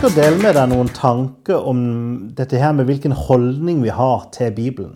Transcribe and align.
å 0.00 0.08
dele 0.16 0.38
med 0.40 0.54
deg 0.56 0.70
noen 0.70 0.88
tanker 0.96 1.66
om 1.68 1.80
dette 2.32 2.56
her 2.56 2.72
med 2.72 2.86
hvilken 2.88 3.12
holdning 3.12 3.82
vi 3.84 3.90
har 3.92 4.22
til 4.32 4.48
Bibelen. 4.56 4.94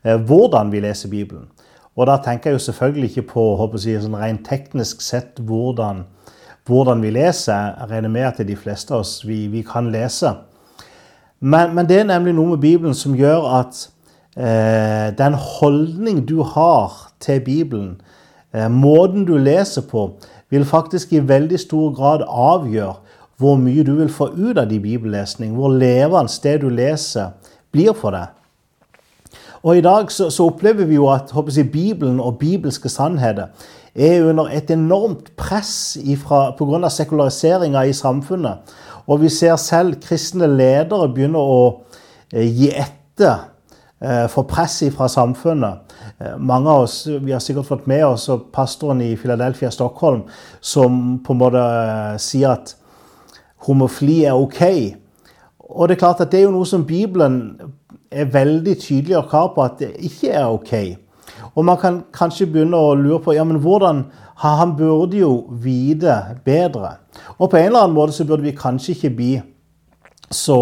Eh, 0.00 0.16
hvordan 0.16 0.70
vi 0.72 0.80
leser 0.80 1.10
Bibelen. 1.12 1.50
Og 1.92 2.06
da 2.08 2.14
tenker 2.24 2.48
jeg 2.48 2.56
jo 2.56 2.62
selvfølgelig 2.64 3.10
ikke 3.10 3.26
på 3.34 3.44
håper 3.60 3.84
jeg, 3.84 4.00
sånn 4.00 4.16
rent 4.16 4.46
teknisk 4.48 5.04
sett 5.04 5.42
hvordan, 5.44 6.06
hvordan, 6.64 7.04
vi 7.04 7.10
leser. 7.18 7.74
Jeg 7.82 7.90
regner 7.90 8.14
med 8.14 8.28
at 8.30 8.40
det 8.40 8.46
er 8.46 8.50
de 8.54 8.56
fleste 8.62 8.94
av 8.96 9.02
oss 9.04 9.12
vi, 9.28 9.42
vi 9.52 9.60
kan 9.66 9.92
lese. 9.92 10.32
Men, 11.40 11.74
men, 11.76 11.84
det 11.90 12.00
er 12.00 12.08
nemlig 12.08 12.32
noe 12.38 12.54
med 12.54 12.64
Bibelen 12.64 12.96
som 12.96 13.18
gjør 13.18 13.44
at 13.58 13.84
eh, 14.40 15.12
den 15.20 15.36
holdning 15.36 16.24
du 16.24 16.38
har 16.54 16.96
til 17.20 17.44
Bibelen, 17.44 17.98
eh, 18.56 18.72
måten 18.72 19.28
du 19.28 19.36
leser 19.36 19.84
på, 19.84 20.14
vil 20.48 20.64
faktisk 20.64 21.12
i 21.12 21.20
veldig 21.28 21.60
stor 21.60 21.92
grad 21.92 22.24
avgjøre 22.24 23.09
hvor 23.40 23.56
mye 23.56 23.84
du 23.86 23.94
vil 23.96 24.12
få 24.12 24.30
ut 24.36 24.58
av 24.58 24.68
din 24.68 24.82
bibellesning, 24.84 25.54
hvor 25.56 25.72
levende 25.72 26.32
det 26.44 26.58
du 26.60 26.68
leser, 26.68 27.32
blir 27.72 27.96
for 27.96 28.12
deg. 28.12 28.36
Og 29.62 29.76
I 29.76 29.84
dag 29.84 30.12
så, 30.12 30.30
så 30.32 30.46
opplever 30.48 30.88
vi 30.88 30.96
jo 30.96 31.08
at 31.12 31.32
jeg, 31.56 31.68
Bibelen 31.72 32.20
og 32.20 32.38
bibelske 32.40 32.88
sannheter 32.88 33.52
er 33.94 34.24
under 34.24 34.48
et 34.48 34.70
enormt 34.70 35.32
press 35.36 35.98
pga. 36.16 36.88
sekulariseringa 36.88 37.84
i 37.84 37.92
samfunnet. 37.92 38.58
Og 39.06 39.20
vi 39.20 39.28
ser 39.28 39.56
selv 39.56 40.00
kristne 40.00 40.46
ledere 40.46 41.08
begynne 41.12 41.38
å 41.38 41.62
eh, 42.32 42.46
gi 42.46 42.70
etter 42.70 43.48
eh, 44.00 44.26
for 44.28 44.48
press 44.48 44.82
fra 44.96 45.08
samfunnet. 45.08 45.94
Eh, 46.18 46.36
mange 46.38 46.70
av 46.70 46.82
oss, 46.82 47.06
Vi 47.06 47.32
har 47.32 47.40
sikkert 47.40 47.66
fått 47.66 47.86
med 47.86 48.06
oss 48.06 48.28
pastoren 48.52 49.00
i 49.00 49.16
Philadelphia 49.16 49.70
Stockholm 49.70 50.22
som 50.60 51.18
på 51.24 51.32
en 51.32 51.38
måte 51.38 51.64
sier 52.18 52.54
at 52.54 52.76
homofili 53.66 54.24
er 54.24 54.38
ok. 54.38 54.62
Og 55.58 55.88
det 55.88 55.96
er 55.96 56.00
klart 56.00 56.20
at 56.20 56.32
det 56.32 56.40
er 56.40 56.48
jo 56.48 56.56
noe 56.56 56.66
som 56.66 56.86
Bibelen 56.86 57.60
er 58.10 58.30
veldig 58.32 58.74
tydelig 58.80 59.16
og 59.20 59.28
klar 59.30 59.52
på 59.54 59.62
at 59.62 59.78
det 59.78 59.92
ikke 59.98 60.32
er 60.34 60.48
ok. 60.50 60.74
Og 61.54 61.64
man 61.64 61.78
kan 61.80 62.02
kanskje 62.14 62.48
begynne 62.50 62.78
å 62.78 62.94
lure 62.98 63.20
på 63.22 63.34
ja, 63.36 63.44
men 63.44 63.60
hvordan 63.62 64.04
Han 64.40 64.70
burde 64.76 65.18
jo 65.18 65.50
vite 65.52 66.14
bedre. 66.44 66.94
Og 67.38 67.50
på 67.50 67.58
en 67.58 67.66
eller 67.66 67.82
annen 67.82 67.94
måte 67.94 68.14
så 68.16 68.24
burde 68.24 68.42
vi 68.42 68.56
kanskje 68.56 68.94
ikke 68.94 69.10
bli 69.10 69.34
så 70.32 70.56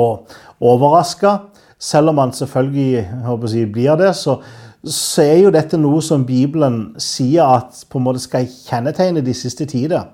overraska. 0.59 1.37
Selv 1.79 2.11
om 2.11 2.19
man 2.19 2.33
selvfølgelig 2.33 3.05
håper 3.23 3.55
jeg, 3.55 3.73
blir 3.73 3.95
det, 3.95 4.17
så, 4.17 4.41
så 4.83 5.23
er 5.23 5.45
jo 5.45 5.55
dette 5.55 5.79
noe 5.79 6.03
som 6.03 6.27
Bibelen 6.27 6.97
sier 6.99 7.47
at 7.47 7.85
på 7.87 8.01
en 8.01 8.09
måte 8.09 8.25
skal 8.25 8.51
kjennetegne 8.51 9.23
de 9.23 9.35
siste 9.35 9.69
tider. 9.71 10.09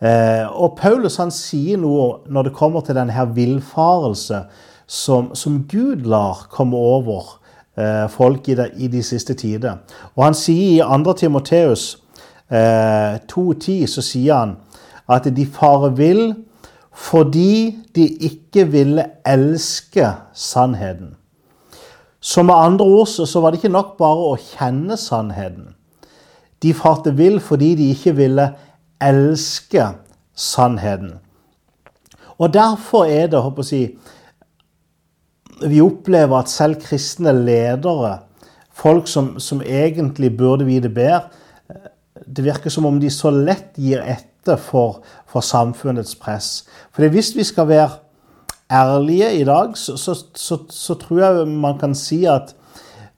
Eh, 0.00 0.46
og 0.46 0.76
Paulus 0.78 1.16
han 1.18 1.32
sier 1.34 1.78
noe 1.80 2.20
når 2.30 2.48
det 2.48 2.54
kommer 2.54 2.84
til 2.86 2.94
denne 2.98 3.24
villfarelse 3.34 4.44
som, 4.86 5.32
som, 5.34 5.64
Gud 5.68 6.06
lar 6.06 6.44
komme 6.52 6.78
over 6.78 7.32
eh, 7.74 8.06
folk 8.10 8.46
i 8.48 8.54
de, 8.54 8.68
i 8.78 8.88
de, 8.92 9.02
siste 9.02 9.34
tider. 9.34 9.80
Og 10.14 10.28
han 10.28 10.38
sier 10.38 10.86
i 10.86 11.02
2. 11.02 11.16
Timoteus 11.18 11.88
eh, 12.46 13.18
2,10 13.26 13.88
så 13.90 14.04
sier 14.06 14.38
han 14.38 14.56
at 15.08 15.26
de 15.34 15.46
farer 15.46 15.96
vill 15.98 16.22
fordi 16.98 17.78
de 17.94 18.06
ikke 18.26 18.64
ville 18.70 19.04
elske 19.26 20.06
sannheten. 20.34 21.16
Så 22.20 22.42
med 22.42 22.54
andre 22.54 22.86
ord 22.86 23.06
så 23.06 23.40
var 23.40 23.50
det 23.50 23.60
ikke 23.60 23.74
nok 23.74 23.96
bare 23.98 24.30
å 24.32 24.38
kjenne 24.38 24.96
sannheten. 24.98 25.74
De 26.62 26.72
farte 26.74 27.12
vill 27.14 27.38
fordi 27.42 27.74
de 27.78 27.92
ikke 27.94 28.16
ville 28.18 28.48
elske 28.48 28.67
elske 29.02 29.84
sannheten. 30.34 31.18
Og 32.38 32.54
derfor 32.54 33.04
er 33.04 33.26
det, 33.26 33.42
håper 33.42 33.66
jeg, 33.72 33.96
vi 35.66 35.80
opplever 35.82 36.38
at 36.38 36.50
selv 36.50 36.78
kristne 36.82 37.32
ledere, 37.34 38.18
folk 38.78 39.08
som, 39.10 39.38
som 39.42 39.62
egentlig 39.62 40.36
burde 40.36 40.66
vite 40.68 40.88
bedre, 40.88 41.26
det 42.26 42.44
virker 42.44 42.70
som 42.70 42.86
om 42.86 42.98
de 43.00 43.10
så 43.10 43.30
lett 43.34 43.78
gir 43.78 44.02
etter 44.02 44.58
for, 44.60 45.00
for 45.26 45.42
samfunnets 45.44 46.14
press. 46.18 46.68
For 46.94 47.08
hvis 47.10 47.32
vi 47.36 47.46
skal 47.46 47.68
være 47.70 47.90
ærlige 48.70 49.32
i 49.40 49.44
dag, 49.44 49.76
så, 49.76 49.96
så, 49.96 50.14
så, 50.34 50.58
så, 50.70 50.94
tror 50.94 51.20
jeg 51.24 51.48
man 51.48 51.78
kan 51.78 51.94
si 51.94 52.24
at 52.28 52.54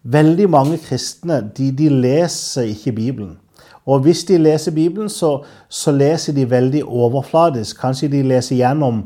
veldig 0.02 0.48
mange 0.50 0.78
kristne 0.78 1.42
de, 1.56 1.70
de 1.76 1.88
leser 1.88 2.70
ikke 2.72 2.92
Bibelen. 2.92 3.38
Og 3.86 4.00
hvis 4.00 4.24
de 4.24 4.38
leser 4.38 4.72
Bibelen, 4.72 5.08
så, 5.08 5.44
så 5.68 5.92
leser 5.92 6.32
de 6.32 6.50
veldig 6.50 6.84
overfladisk. 6.84 7.80
Kanskje 7.80 8.08
de 8.08 8.22
leser 8.22 8.56
gjennom 8.56 9.04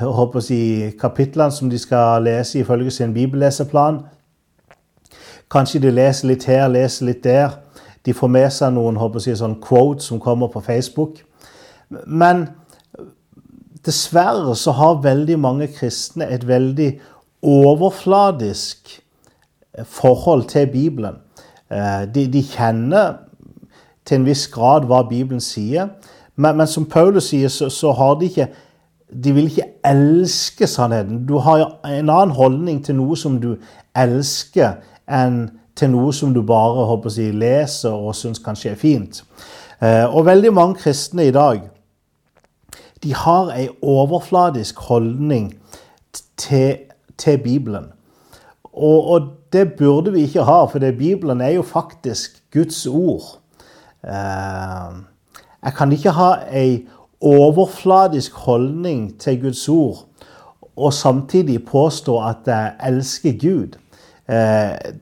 jeg, 0.00 0.92
kapitlene 1.00 1.52
som 1.52 1.70
de 1.70 1.78
skal 1.78 2.22
lese 2.22 2.58
ifølge 2.58 2.90
sin 2.90 3.14
bibelleseplan. 3.14 4.00
Kanskje 5.50 5.80
de 5.80 5.90
leser 5.90 6.28
litt 6.28 6.44
her, 6.44 6.68
leser 6.68 7.06
litt 7.06 7.24
der. 7.24 7.58
De 8.06 8.14
får 8.14 8.28
med 8.28 8.50
seg 8.50 8.72
noen 8.72 8.96
håper 8.96 9.20
jeg, 9.26 9.36
sånn 9.38 9.60
quotes 9.60 10.08
som 10.08 10.20
kommer 10.20 10.48
på 10.48 10.62
Facebook. 10.64 11.20
Men 12.06 12.48
dessverre 13.84 14.54
så 14.56 14.72
har 14.78 15.02
veldig 15.04 15.38
mange 15.38 15.68
kristne 15.74 16.30
et 16.30 16.46
veldig 16.48 16.88
overfladisk 17.42 19.02
forhold 19.84 20.48
til 20.48 20.66
Bibelen. 20.72 21.20
Eh, 21.70 22.06
de, 22.14 22.26
de 22.32 22.42
kjenner 22.42 23.14
til 24.04 24.20
en 24.20 24.26
viss 24.26 24.48
grad 24.52 24.86
hva 24.90 25.02
Bibelen 25.08 25.40
sier. 25.40 25.88
Men, 26.36 26.56
men 26.56 26.66
som 26.66 26.88
Paulus 26.88 27.30
sier, 27.30 27.48
så, 27.52 27.68
så, 27.70 27.92
har 27.92 28.18
de 28.20 28.30
ikke 28.30 28.48
De 29.12 29.32
vil 29.36 29.50
ikke 29.50 29.68
elske 29.84 30.66
sannheten. 30.66 31.26
Du 31.28 31.36
har 31.38 31.66
en 31.84 32.08
annen 32.08 32.30
holdning 32.32 32.78
til 32.84 32.96
noe 32.96 33.16
som 33.16 33.36
du 33.40 33.58
elsker, 33.92 34.78
enn 35.04 35.50
til 35.76 35.90
noe 35.92 36.14
som 36.16 36.32
du 36.32 36.40
bare 36.42 36.86
håper 36.88 37.12
jeg, 37.16 37.34
leser 37.36 37.92
og 37.92 38.14
syns 38.16 38.40
kanskje 38.40 38.70
er 38.72 38.80
fint. 38.80 39.20
Eh, 39.82 40.06
og 40.08 40.24
veldig 40.24 40.52
mange 40.56 40.80
kristne 40.80 41.26
i 41.28 41.34
dag 41.34 41.60
de 43.02 43.14
har 43.14 43.50
ei 43.56 43.68
overfladisk 43.82 44.78
holdning 44.78 45.52
til, 46.36 46.76
til 47.18 47.38
Bibelen. 47.38 47.84
Og, 48.72 49.06
og, 49.06 49.28
det 49.52 49.72
burde 49.76 50.12
vi 50.12 50.22
ikke 50.22 50.46
ha, 50.48 50.64
for 50.64 50.78
Bibelen 50.98 51.40
er 51.40 51.48
jo 51.48 51.62
faktisk 51.62 52.42
Guds 52.52 52.86
ord. 52.86 53.41
Eh, 54.04 54.96
jeg 55.64 55.74
kan 55.76 55.92
ikke 55.92 56.10
ha 56.10 56.32
ei 56.50 56.88
overfladisk 57.20 58.34
holdning 58.34 59.20
til 59.20 59.42
Guds 59.42 59.68
ord 59.68 60.06
og 60.76 60.92
samtidig 60.92 61.64
påstå 61.64 62.18
at 62.26 62.36
jeg 62.46 62.72
elsker 62.86 63.32
Gud. 63.40 63.78
Eh, 64.28 64.92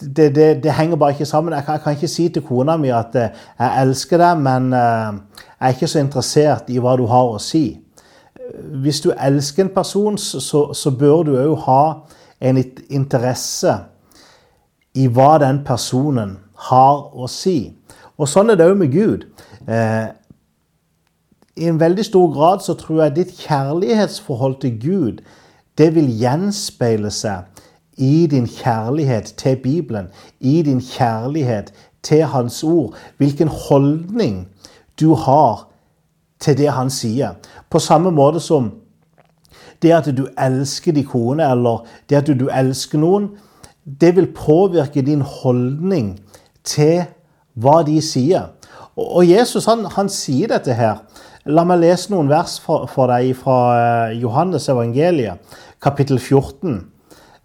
det, 0.00 0.34
det, 0.34 0.62
det, 0.62 0.72
henger 0.72 0.96
bare 0.96 1.10
ikke 1.10 1.26
sammen. 1.26 1.54
Jeg 1.54 1.64
kan, 1.64 1.72
jeg 1.72 1.82
kan, 1.82 1.92
ikke 1.92 2.08
si 2.08 2.28
til 2.28 2.42
kona 2.42 2.76
mi 2.76 2.88
at 2.88 3.16
eh, 3.16 3.28
jeg 3.58 3.82
elsker 3.82 4.18
deg, 4.18 4.40
men 4.40 4.72
jeg 4.72 5.20
er 5.60 5.68
ikke 5.68 5.86
så 5.86 5.98
interessert 5.98 6.68
i 6.68 6.78
hva 6.78 6.96
du 6.96 7.06
har 7.06 7.32
å 7.32 7.38
si. 7.42 7.80
Hvis 8.82 9.00
du 9.00 9.12
elsker 9.12 9.64
en 9.64 9.72
person, 9.74 10.18
så, 10.18 10.72
så 10.74 10.90
bør 10.90 11.22
du 11.22 11.32
òg 11.38 11.56
ha 11.64 11.82
en 12.40 12.60
interesse 12.90 13.74
i 14.94 15.06
hva 15.06 15.38
den 15.42 15.64
personen 15.64 16.36
har 16.68 17.02
å 17.14 17.28
si. 17.30 17.74
Og 18.18 18.28
sånn 18.28 18.50
er 18.50 18.58
det 18.58 18.66
òg 18.66 18.78
med 18.80 18.92
Gud. 18.92 19.26
Eh, 19.68 20.08
I 21.58 21.68
en 21.70 21.80
veldig 21.80 22.04
stor 22.06 22.32
grad 22.34 22.64
så 22.64 22.74
tror 22.78 23.04
jeg 23.04 23.16
ditt 23.16 23.36
kjærlighetsforhold 23.44 24.60
til 24.62 24.78
Gud 24.82 25.22
det 25.78 25.92
vil 25.94 26.10
gjenspeile 26.10 27.10
seg 27.14 27.62
i 27.98 28.26
din 28.30 28.46
kjærlighet 28.46 29.34
til 29.38 29.56
Bibelen, 29.62 30.08
i 30.40 30.62
din 30.62 30.80
kjærlighet 30.82 31.72
til 32.02 32.24
Hans 32.24 32.62
ord. 32.64 32.94
Hvilken 33.18 33.48
holdning 33.48 34.48
du 35.00 35.14
har 35.14 35.68
til 36.40 36.58
det 36.58 36.70
han 36.72 36.90
sier. 36.90 37.34
På 37.70 37.78
samme 37.78 38.10
måte 38.10 38.40
som 38.40 38.72
det 39.82 39.92
at 39.94 40.10
du 40.16 40.26
elsker 40.38 40.92
din 40.92 41.06
kone, 41.06 41.50
eller 41.50 41.86
det 42.10 42.16
at 42.16 42.30
du 42.40 42.48
elsker 42.50 42.98
noen, 42.98 43.30
det 44.00 44.16
vil 44.16 44.32
påvirke 44.34 45.02
din 45.02 45.20
holdning 45.20 46.18
til 46.68 47.06
hva 47.58 47.80
de 47.86 47.98
sier. 48.04 48.52
Og 48.98 49.24
Jesus 49.28 49.66
han, 49.70 49.86
han 49.94 50.10
sier 50.12 50.50
dette 50.52 50.74
her. 50.74 51.02
La 51.48 51.64
meg 51.64 51.80
lese 51.80 52.12
noen 52.12 52.28
vers 52.28 52.58
for, 52.60 52.88
for 52.90 53.08
deg 53.08 53.32
fra 53.38 53.58
eh, 54.10 54.16
Johannes 54.20 54.68
evangeliet, 54.68 55.40
kapittel 55.80 56.18
14. 56.20 56.74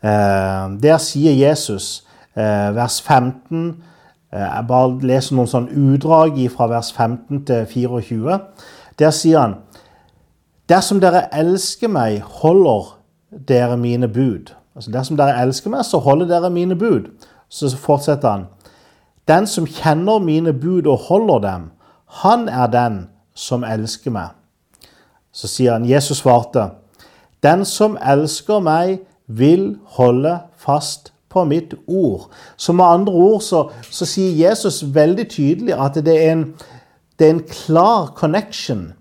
Eh, 0.03 0.65
der 0.83 0.99
sier 0.99 1.35
Jesus, 1.37 2.03
eh, 2.35 2.69
vers 2.75 3.01
15 3.01 3.83
Jeg 4.33 4.65
bare 4.65 5.05
leser 5.05 5.35
noen 5.37 5.47
sånn 5.47 5.67
utdrag 5.77 6.39
fra 6.49 6.65
vers 6.71 6.87
15 6.91 7.43
til 7.45 7.67
24. 7.69 8.39
Der 8.97 9.13
sier 9.13 9.43
han 9.43 9.53
Dersom 10.71 10.97
dere 11.03 11.27
elsker 11.35 11.91
meg, 11.91 12.23
holder 12.41 12.95
dere 13.47 13.77
mine 13.77 14.07
bud. 14.07 14.55
Altså 14.73 14.91
Dersom 14.91 15.19
dere 15.19 15.35
elsker 15.43 15.69
meg, 15.69 15.83
så 15.85 15.99
holder 16.01 16.31
dere 16.31 16.49
mine 16.49 16.75
bud. 16.79 17.11
Så 17.51 17.69
fortsetter 17.77 18.31
han. 18.31 18.45
Den 19.27 19.47
som 19.47 19.67
kjenner 19.67 20.19
mine 20.19 20.53
bud 20.53 20.87
og 20.87 20.97
holder 20.97 21.39
dem, 21.39 21.69
han 22.23 22.49
er 22.49 22.67
den 22.67 22.99
som 23.35 23.63
elsker 23.63 24.11
meg. 24.13 24.35
Så 25.31 25.47
sier 25.47 25.73
han, 25.73 25.89
Jesus 25.89 26.21
svarte, 26.21 26.69
Den 27.43 27.65
som 27.65 27.97
elsker 27.97 28.59
meg, 28.59 28.99
vil 29.27 29.77
holde 29.97 30.37
fast 30.55 31.13
på 31.29 31.43
mitt 31.43 31.73
ord. 31.87 32.29
Så 32.57 32.73
med 32.73 32.85
andre 32.85 33.13
ord 33.13 33.41
så, 33.41 33.69
så 33.91 34.05
sier 34.05 34.49
Jesus 34.49 34.83
veldig 34.95 35.29
tydelig 35.29 35.73
at 35.73 35.97
det 36.05 36.15
er, 36.25 36.31
en, 36.31 36.43
det 37.19 37.27
er 37.27 37.33
en 37.33 37.45
klar 37.49 38.11
connection 38.15 38.93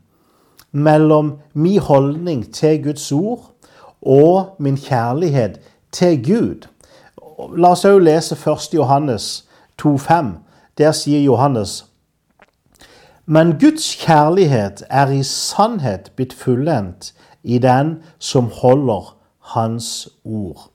mellom 0.72 1.36
min 1.52 1.78
holdning 1.78 2.46
til 2.54 2.82
Guds 2.84 3.12
ord 3.12 3.50
og 4.02 4.56
min 4.58 4.76
kjærlighet 4.76 5.60
til 5.92 6.22
Gud. 6.24 6.68
La 7.56 7.74
oss 7.74 7.84
òg 7.84 8.00
lese 8.00 8.38
1. 8.38 8.72
Johannes 8.74 9.44
2,5. 9.80 10.24
Der 10.78 10.92
sier 10.92 11.20
Johannes 11.20 11.86
Men 13.26 13.58
Guds 13.60 13.94
kjærlighet 13.94 14.84
er 14.90 15.10
i 15.10 15.22
sannhet 15.22 16.12
blitt 16.16 16.32
fullendt 16.32 17.14
i 17.42 17.58
den 17.58 18.02
som 18.18 18.50
holder 18.52 19.16
Hans 19.38 20.08
ord. 20.24 20.70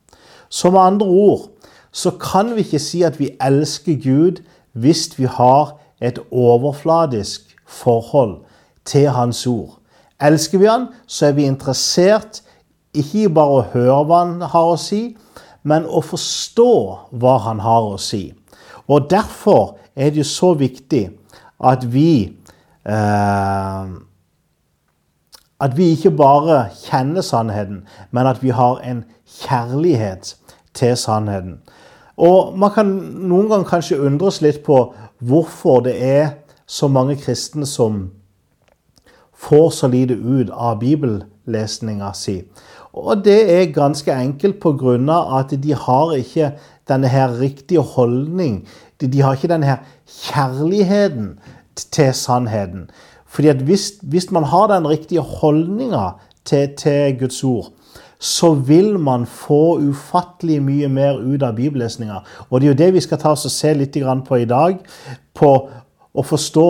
Så 0.49 0.71
med 0.71 0.79
andre 0.79 1.07
ord 1.07 1.49
så 1.91 2.11
kan 2.11 2.55
vi 2.55 2.61
ikke 2.61 2.79
si 2.79 3.01
at 3.01 3.19
vi 3.19 3.29
elsker 3.41 3.95
Gud 4.03 4.43
hvis 4.73 5.19
vi 5.19 5.25
har 5.25 5.77
et 6.01 6.19
overfladisk 6.31 7.55
forhold 7.65 8.37
til 8.85 9.09
Hans 9.09 9.47
ord. 9.47 9.79
Elsker 10.21 10.57
vi 10.57 10.65
Han, 10.65 10.87
så 11.07 11.25
er 11.25 11.31
vi 11.31 11.45
interessert 11.45 12.41
ikke 12.93 13.29
bare 13.29 13.59
å 13.59 13.65
høre 13.73 14.03
hva 14.05 14.23
Han 14.25 14.41
har 14.41 14.73
å 14.73 14.77
si, 14.81 15.17
men 15.63 15.85
å 15.85 16.01
forstå 16.01 16.73
hva 17.11 17.37
Han 17.47 17.59
har 17.59 17.91
å 17.91 17.97
si. 18.01 18.31
Og 18.87 19.09
Derfor 19.09 19.77
er 19.95 20.09
det 20.09 20.17
jo 20.17 20.23
så 20.23 20.53
viktig 20.53 21.09
at 21.63 21.93
vi 21.93 22.37
eh, 22.85 23.85
At 25.59 25.77
vi 25.77 25.89
ikke 25.89 26.11
bare 26.11 26.69
kjenner 26.85 27.21
sannheten, 27.21 27.87
men 28.11 28.27
at 28.27 28.43
vi 28.43 28.49
har 28.49 28.77
en 28.85 29.03
kjærlighet 29.25 30.35
til 30.73 30.97
sannheten. 30.97 31.57
Og 32.17 32.57
Man 32.59 32.71
kan 32.71 32.85
noen 33.29 33.49
ganger 33.49 33.65
kanskje 33.65 33.97
undres 34.01 34.41
litt 34.41 34.63
på 34.65 34.93
hvorfor 35.19 35.79
det 35.79 35.95
er 35.97 36.29
så 36.67 36.87
mange 36.87 37.15
kristne 37.15 37.65
som 37.65 38.11
får 39.33 39.69
så 39.69 39.87
lite 39.87 40.13
ut 40.13 40.49
av 40.49 40.79
bibellesninga 40.81 42.11
si. 42.13 42.41
Og 42.97 43.21
det 43.25 43.39
er 43.53 43.73
ganske 43.73 44.13
enkelt 44.13 44.59
pga. 44.59 45.39
at 45.39 45.63
de 45.63 45.73
har 45.73 46.13
ikke 46.13 46.51
denne 46.89 47.07
her 47.07 47.39
riktige 47.39 47.79
holdning. 47.79 48.67
De, 49.01 49.07
de 49.07 49.21
har 49.21 49.37
ikke 49.37 49.51
denne 49.51 49.65
her 49.65 49.83
kjærligheten 50.07 51.39
til 51.91 52.13
sannheten. 52.13 52.89
Fordi 53.27 53.47
at 53.47 53.63
hvis, 53.67 53.91
hvis 54.01 54.31
man 54.31 54.43
har 54.43 54.67
den 54.67 54.87
riktige 54.87 55.21
holdninga 55.21 56.09
til, 56.45 56.69
til 56.77 57.19
Guds 57.19 57.43
ord, 57.43 57.71
så 58.19 58.53
vil 58.53 58.99
man 58.99 59.25
få 59.25 59.77
ufattelig 59.77 60.61
mye 60.63 60.87
mer 60.89 61.19
ut 61.21 61.43
av 61.43 61.53
bibellesninga. 61.55 62.23
Og 62.49 62.61
det 62.61 62.67
er 62.67 62.71
jo 62.71 62.77
det 62.77 62.93
vi 62.93 63.03
skal 63.05 63.19
ta 63.21 63.35
oss 63.35 63.45
og 63.45 63.53
se 63.53 63.73
litt 63.77 63.97
på 64.27 64.35
i 64.41 64.45
dag. 64.49 64.79
På 65.33 65.51
å 66.13 66.23
forstå 66.25 66.69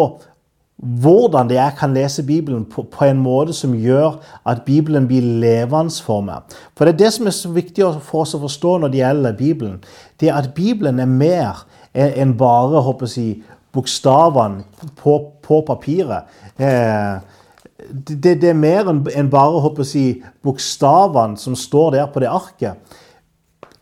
hvordan 0.78 1.50
det 1.50 1.58
jeg 1.58 1.74
kan 1.80 1.94
lese 1.94 2.24
Bibelen 2.24 2.66
på, 2.66 2.84
på, 2.84 3.06
en 3.06 3.18
måte 3.18 3.54
som 3.54 3.74
gjør 3.74 4.20
at 4.46 4.62
Bibelen 4.66 5.08
blir 5.10 5.22
levende 5.22 6.04
for 6.04 6.22
meg. 6.22 6.46
For 6.78 6.86
det 6.86 6.94
er 6.94 7.06
det 7.06 7.14
som 7.16 7.28
er 7.28 7.34
så 7.34 7.50
viktig 7.50 7.88
for 8.06 8.22
oss 8.22 8.36
å 8.38 8.44
forstå 8.44 8.76
når 8.84 8.94
det 8.94 9.02
gjelder 9.02 9.40
Bibelen. 9.40 9.80
Det 10.20 10.30
er 10.30 10.38
at 10.38 10.54
Bibelen 10.54 11.00
er 11.02 11.10
mer 11.10 11.66
enn 11.98 12.36
bare 12.38 12.84
håper 12.86 13.10
jeg, 13.10 13.42
bokstavene 13.74 14.64
på, 15.02 15.18
på 15.42 15.62
papiret. 15.66 16.30
Eh, 16.58 17.18
det, 17.90 18.42
det, 18.42 18.50
er 18.50 18.58
mer 18.58 18.90
enn 18.90 19.30
bare 19.34 19.62
håper 19.66 19.98
jeg, 19.98 20.22
bokstavene 20.46 21.38
som 21.42 21.58
står 21.58 21.92
der 21.98 22.08
på 22.14 22.22
det 22.22 22.30
arket. 22.30 22.78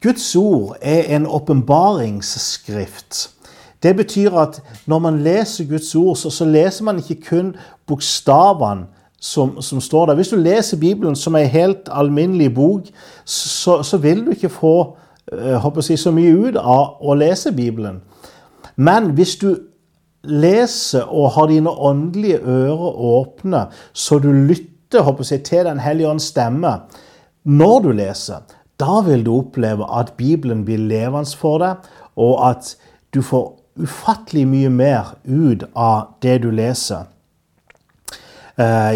Guds 0.03 0.35
ord 0.37 0.75
er 0.81 1.03
en 1.15 1.27
åpenbaringsskrift. 1.27 3.34
Det 3.85 3.93
betyr 3.95 4.33
at 4.41 4.61
når 4.89 4.99
man 4.99 5.19
leser 5.21 5.67
Guds 5.69 5.95
ord, 5.95 6.15
så, 6.17 6.29
så 6.33 6.45
leser 6.45 6.83
man 6.87 6.97
ikke 7.03 7.21
kun 7.29 7.51
bokstavene 7.87 8.87
som, 9.21 9.61
som, 9.61 9.81
står 9.81 10.05
der. 10.05 10.15
Hvis 10.15 10.33
du 10.33 10.35
leser 10.41 10.77
Bibelen 10.77 11.15
som 11.15 11.35
en 11.35 11.47
helt 11.47 11.89
alminnelig 11.91 12.53
bok, 12.53 12.89
så, 13.25 13.83
så 13.83 13.97
vil 13.97 14.25
du 14.25 14.31
ikke 14.33 14.49
få 14.49 14.75
uh, 15.33 15.89
jeg, 15.89 15.99
så 15.99 16.11
mye 16.11 16.33
ut 16.33 16.57
av 16.57 16.97
å 17.01 17.13
lese 17.17 17.53
Bibelen. 17.53 18.01
Men 18.75 19.13
hvis 19.17 19.35
du 19.41 19.51
leser 20.25 21.05
og 21.05 21.35
har 21.37 21.49
dine 21.53 21.69
åndelige 21.69 22.41
ører 22.41 23.01
åpne, 23.13 23.67
så 23.93 24.19
du 24.19 24.31
lytter 24.33 25.05
jeg, 25.29 25.43
til 25.43 25.65
Den 25.65 25.79
hellige 25.79 26.09
ånds 26.09 26.23
stemme 26.33 26.79
når 27.43 27.79
du 27.81 27.91
leser, 27.91 28.41
da 28.79 29.01
vil 29.05 29.25
du 29.25 29.35
oppleve 29.37 29.85
at 29.99 30.13
Bibelen 30.17 30.65
blir 30.65 30.81
levende 30.81 31.37
for 31.37 31.61
deg, 31.61 31.85
og 32.15 32.49
at 32.49 32.73
du 33.13 33.21
får 33.21 33.53
ufattelig 33.81 34.45
mye 34.47 34.71
mer 34.71 35.15
ut 35.25 35.65
av 35.73 36.15
det 36.23 36.39
du 36.43 36.49
leser. 36.55 37.07
Uh, 38.55 38.95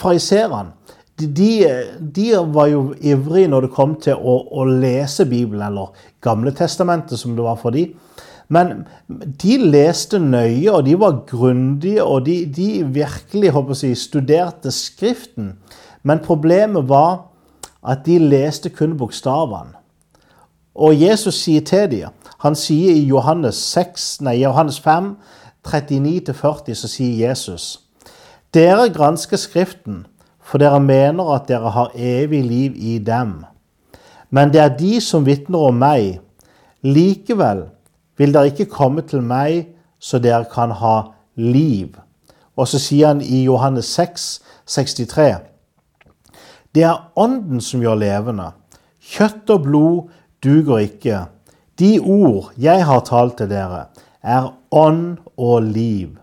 Fariserene 0.00 0.72
de, 1.18 1.66
de, 2.00 2.28
var 2.54 2.68
jo 2.70 2.82
ivrige 3.02 3.50
når 3.50 3.66
det 3.66 3.74
kom 3.74 3.96
til 4.02 4.18
å, 4.18 4.36
å 4.54 4.66
lese 4.68 5.26
Bibelen, 5.28 5.64
eller 5.66 5.90
Gamle 6.22 6.52
testamentet, 6.54 7.18
som 7.18 7.34
det 7.36 7.44
var 7.46 7.58
for 7.58 7.74
dem. 7.74 7.96
Men 8.48 8.86
de 9.08 9.58
leste 9.60 10.20
nøye, 10.22 10.70
og 10.72 10.86
de 10.86 10.94
var 10.98 11.22
grundige, 11.28 12.04
og 12.04 12.24
de, 12.28 12.40
de 12.46 12.84
virkelig 12.86 13.52
jeg, 13.82 13.98
studerte 13.98 14.72
Skriften. 14.72 15.56
Men 16.02 16.22
problemet 16.24 16.88
var 16.88 17.28
at 17.82 18.06
de 18.06 18.18
leste 18.22 18.70
kun 18.70 18.96
bokstavene. 18.98 19.77
Og 20.78 20.94
Jesus 20.94 21.42
sier 21.42 21.64
til 21.66 21.90
dem 21.90 22.14
Han 22.38 22.54
sier 22.54 22.94
i 22.94 23.02
Johannes, 23.10 23.56
6, 23.74 24.20
nei, 24.22 24.36
Johannes 24.44 24.78
5, 24.80 25.16
39-40, 25.66 26.74
så 26.74 26.88
sier 26.88 27.28
Jesus 27.28 27.80
Dere 28.54 28.88
gransker 28.94 29.36
Skriften, 29.36 30.06
for 30.40 30.62
dere 30.62 30.78
mener 30.80 31.34
at 31.34 31.48
dere 31.50 31.72
har 31.74 31.90
evig 31.92 32.44
liv 32.46 32.76
i 32.76 32.98
dem. 32.98 33.42
Men 34.30 34.52
det 34.54 34.62
er 34.62 34.76
de 34.78 35.00
som 35.04 35.26
vitner 35.26 35.66
om 35.68 35.76
meg. 35.76 36.22
Likevel 36.80 37.66
vil 38.16 38.32
dere 38.32 38.52
ikke 38.54 38.70
komme 38.72 39.04
til 39.04 39.20
meg 39.20 39.66
så 39.98 40.18
dere 40.22 40.46
kan 40.48 40.70
ha 40.70 41.10
liv. 41.36 41.98
Og 42.56 42.68
så 42.68 42.80
sier 42.82 43.12
han 43.12 43.20
i 43.22 43.44
Johannes 43.44 43.90
6, 43.94 44.28
63. 44.66 45.34
Det 46.74 46.84
er 46.86 47.10
Ånden 47.16 47.60
som 47.60 47.82
gjør 47.82 47.98
levende. 47.98 48.50
Kjøtt 48.98 49.50
og 49.50 49.62
blod 49.66 50.08
duger 50.44 50.78
ikke. 50.78 51.24
De 51.78 51.98
ord 52.00 52.52
jeg 52.58 52.86
har 52.86 53.00
talt 53.06 53.38
til 53.38 53.50
dere, 53.50 53.86
er 54.22 54.50
ånd 54.70 55.18
og 55.36 55.62
liv. 55.62 56.16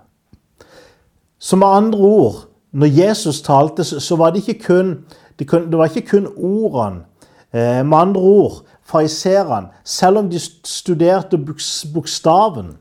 Så 1.39 1.55
med 1.55 1.67
andre 1.67 1.99
ord, 1.99 2.35
når 2.71 2.87
Jesus 2.87 3.41
talte, 3.41 3.83
så 3.83 4.15
var 4.15 4.31
det 4.31 4.47
ikke 4.47 4.63
kun, 4.65 4.95
det 5.39 5.77
var 5.77 5.85
ikke 5.85 6.09
kun 6.09 6.27
ordene. 6.35 7.05
Eh, 7.53 7.85
med 7.85 7.97
andre 7.97 8.21
ord, 8.21 8.65
fariserene, 8.83 9.67
selv 9.83 10.17
om 10.17 10.29
de 10.29 10.39
studerte 10.63 11.37
bokstaven, 11.93 12.77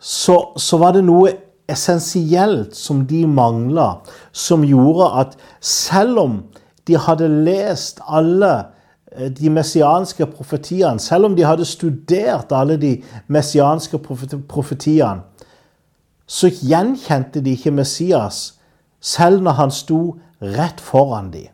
så, 0.00 0.36
så 0.56 0.78
var 0.78 0.92
det 0.96 1.04
noe 1.06 1.32
essensielt 1.70 2.76
som 2.76 3.04
de 3.06 3.24
mangla, 3.26 4.00
som 4.32 4.64
gjorde 4.66 5.10
at 5.20 5.36
selv 5.60 6.18
om 6.22 6.40
de 6.86 6.98
hadde 6.98 7.28
lest 7.46 8.00
alle 8.06 8.52
de 9.16 9.50
messianske 9.50 10.26
profetiene, 10.26 11.00
selv 11.00 11.30
om 11.30 11.36
de 11.36 11.44
hadde 11.44 11.64
studert 11.64 12.52
alle 12.52 12.76
de 12.76 12.92
messianske 13.32 13.98
profetiene, 13.98 15.22
så 16.26 16.50
gjenkjente 16.50 17.40
de 17.40 17.54
ikke 17.54 17.70
Messias, 17.70 18.56
selv 19.00 19.42
når 19.42 19.58
han 19.60 19.70
sto 19.70 20.00
rett 20.42 20.80
foran 20.82 21.30
dem. 21.30 21.52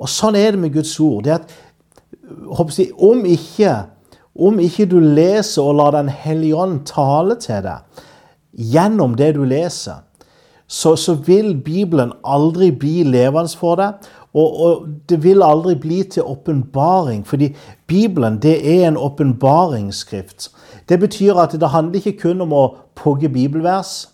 Og 0.00 0.08
Sånn 0.08 0.38
er 0.38 0.54
det 0.54 0.62
med 0.62 0.72
Guds 0.72 0.94
ord. 1.02 1.24
det 1.24 1.34
at 1.34 1.50
jeg, 2.78 2.92
om, 2.96 3.24
ikke, 3.26 3.74
om 4.34 4.60
ikke 4.62 4.86
du 4.86 5.00
leser 5.00 5.62
og 5.62 5.74
lar 5.74 5.90
Den 5.90 6.08
hellige 6.08 6.56
ånd 6.56 6.86
tale 6.86 7.36
til 7.36 7.62
deg 7.66 8.06
gjennom 8.50 9.14
det 9.14 9.34
du 9.36 9.44
leser, 9.44 10.00
så, 10.70 10.96
så 10.96 11.14
vil 11.14 11.56
Bibelen 11.64 12.12
aldri 12.24 12.70
bli 12.70 13.02
levende 13.02 13.58
for 13.58 13.74
deg. 13.80 14.10
Og, 14.30 14.60
og 14.62 14.84
det 15.10 15.16
vil 15.24 15.42
aldri 15.42 15.74
bli 15.74 16.04
til 16.06 16.22
åpenbaring, 16.22 17.24
fordi 17.26 17.48
Bibelen 17.90 18.38
det 18.42 18.54
er 18.62 18.88
en 18.88 18.96
åpenbaringsskrift. 18.96 20.52
Det 20.88 21.00
betyr 21.00 21.34
at 21.34 21.56
det 21.60 21.72
handler 21.74 21.98
ikke 21.98 22.20
kun 22.22 22.40
om 22.46 22.54
å 22.54 22.62
pugge 22.94 23.28
bibelvers. 23.28 24.06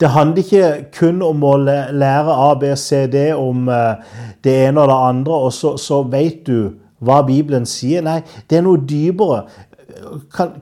Det 0.00 0.10
handler 0.10 0.42
ikke 0.42 0.90
kun 0.98 1.22
om 1.22 1.44
å 1.46 1.54
lære 1.62 2.34
A, 2.34 2.54
B, 2.58 2.74
C, 2.74 3.06
D 3.06 3.28
om 3.36 3.68
eh, 3.70 4.02
det 4.44 4.56
ene 4.66 4.82
og 4.82 4.90
det 4.90 5.00
andre, 5.14 5.40
og 5.46 5.52
så, 5.54 5.76
så 5.78 6.02
vet 6.02 6.42
du 6.46 6.72
hva 6.98 7.22
Bibelen 7.26 7.68
sier. 7.68 8.02
Nei, 8.02 8.24
det 8.50 8.58
er 8.58 8.66
noe 8.66 8.82
dypere. 8.82 9.44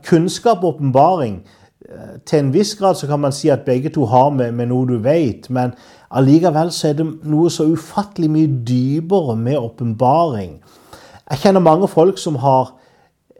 Kunnskap 0.05 0.61
og 0.61 0.75
åpenbaring 0.75 1.41
til 2.28 2.38
en 2.38 2.50
viss 2.52 2.75
grad 2.76 2.99
så 2.99 3.07
kan 3.09 3.21
man 3.21 3.33
si 3.33 3.49
at 3.49 3.64
begge 3.64 3.88
to 3.88 4.04
har 4.07 4.30
med, 4.30 4.52
med 4.52 4.68
noe 4.68 4.87
du 4.88 4.99
vet, 5.00 5.49
men 5.50 5.73
allikevel 6.11 6.73
så 6.75 6.90
er 6.90 6.99
det 6.99 7.07
noe 7.28 7.49
så 7.50 7.64
ufattelig 7.73 8.28
mye 8.33 8.50
dypere 8.68 9.37
med 9.37 9.57
åpenbaring. 9.57 10.59
Jeg 11.30 11.42
kjenner 11.42 11.64
mange 11.64 11.88
folk 11.88 12.21
som 12.21 12.37
har 12.45 12.75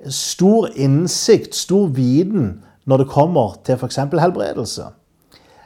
stor 0.09 0.69
innsikt, 0.77 1.55
stor 1.55 1.89
viten, 1.93 2.65
når 2.89 3.03
det 3.03 3.11
kommer 3.13 3.59
til 3.65 3.77
f.eks. 3.77 3.97
helbredelse. 3.97 4.89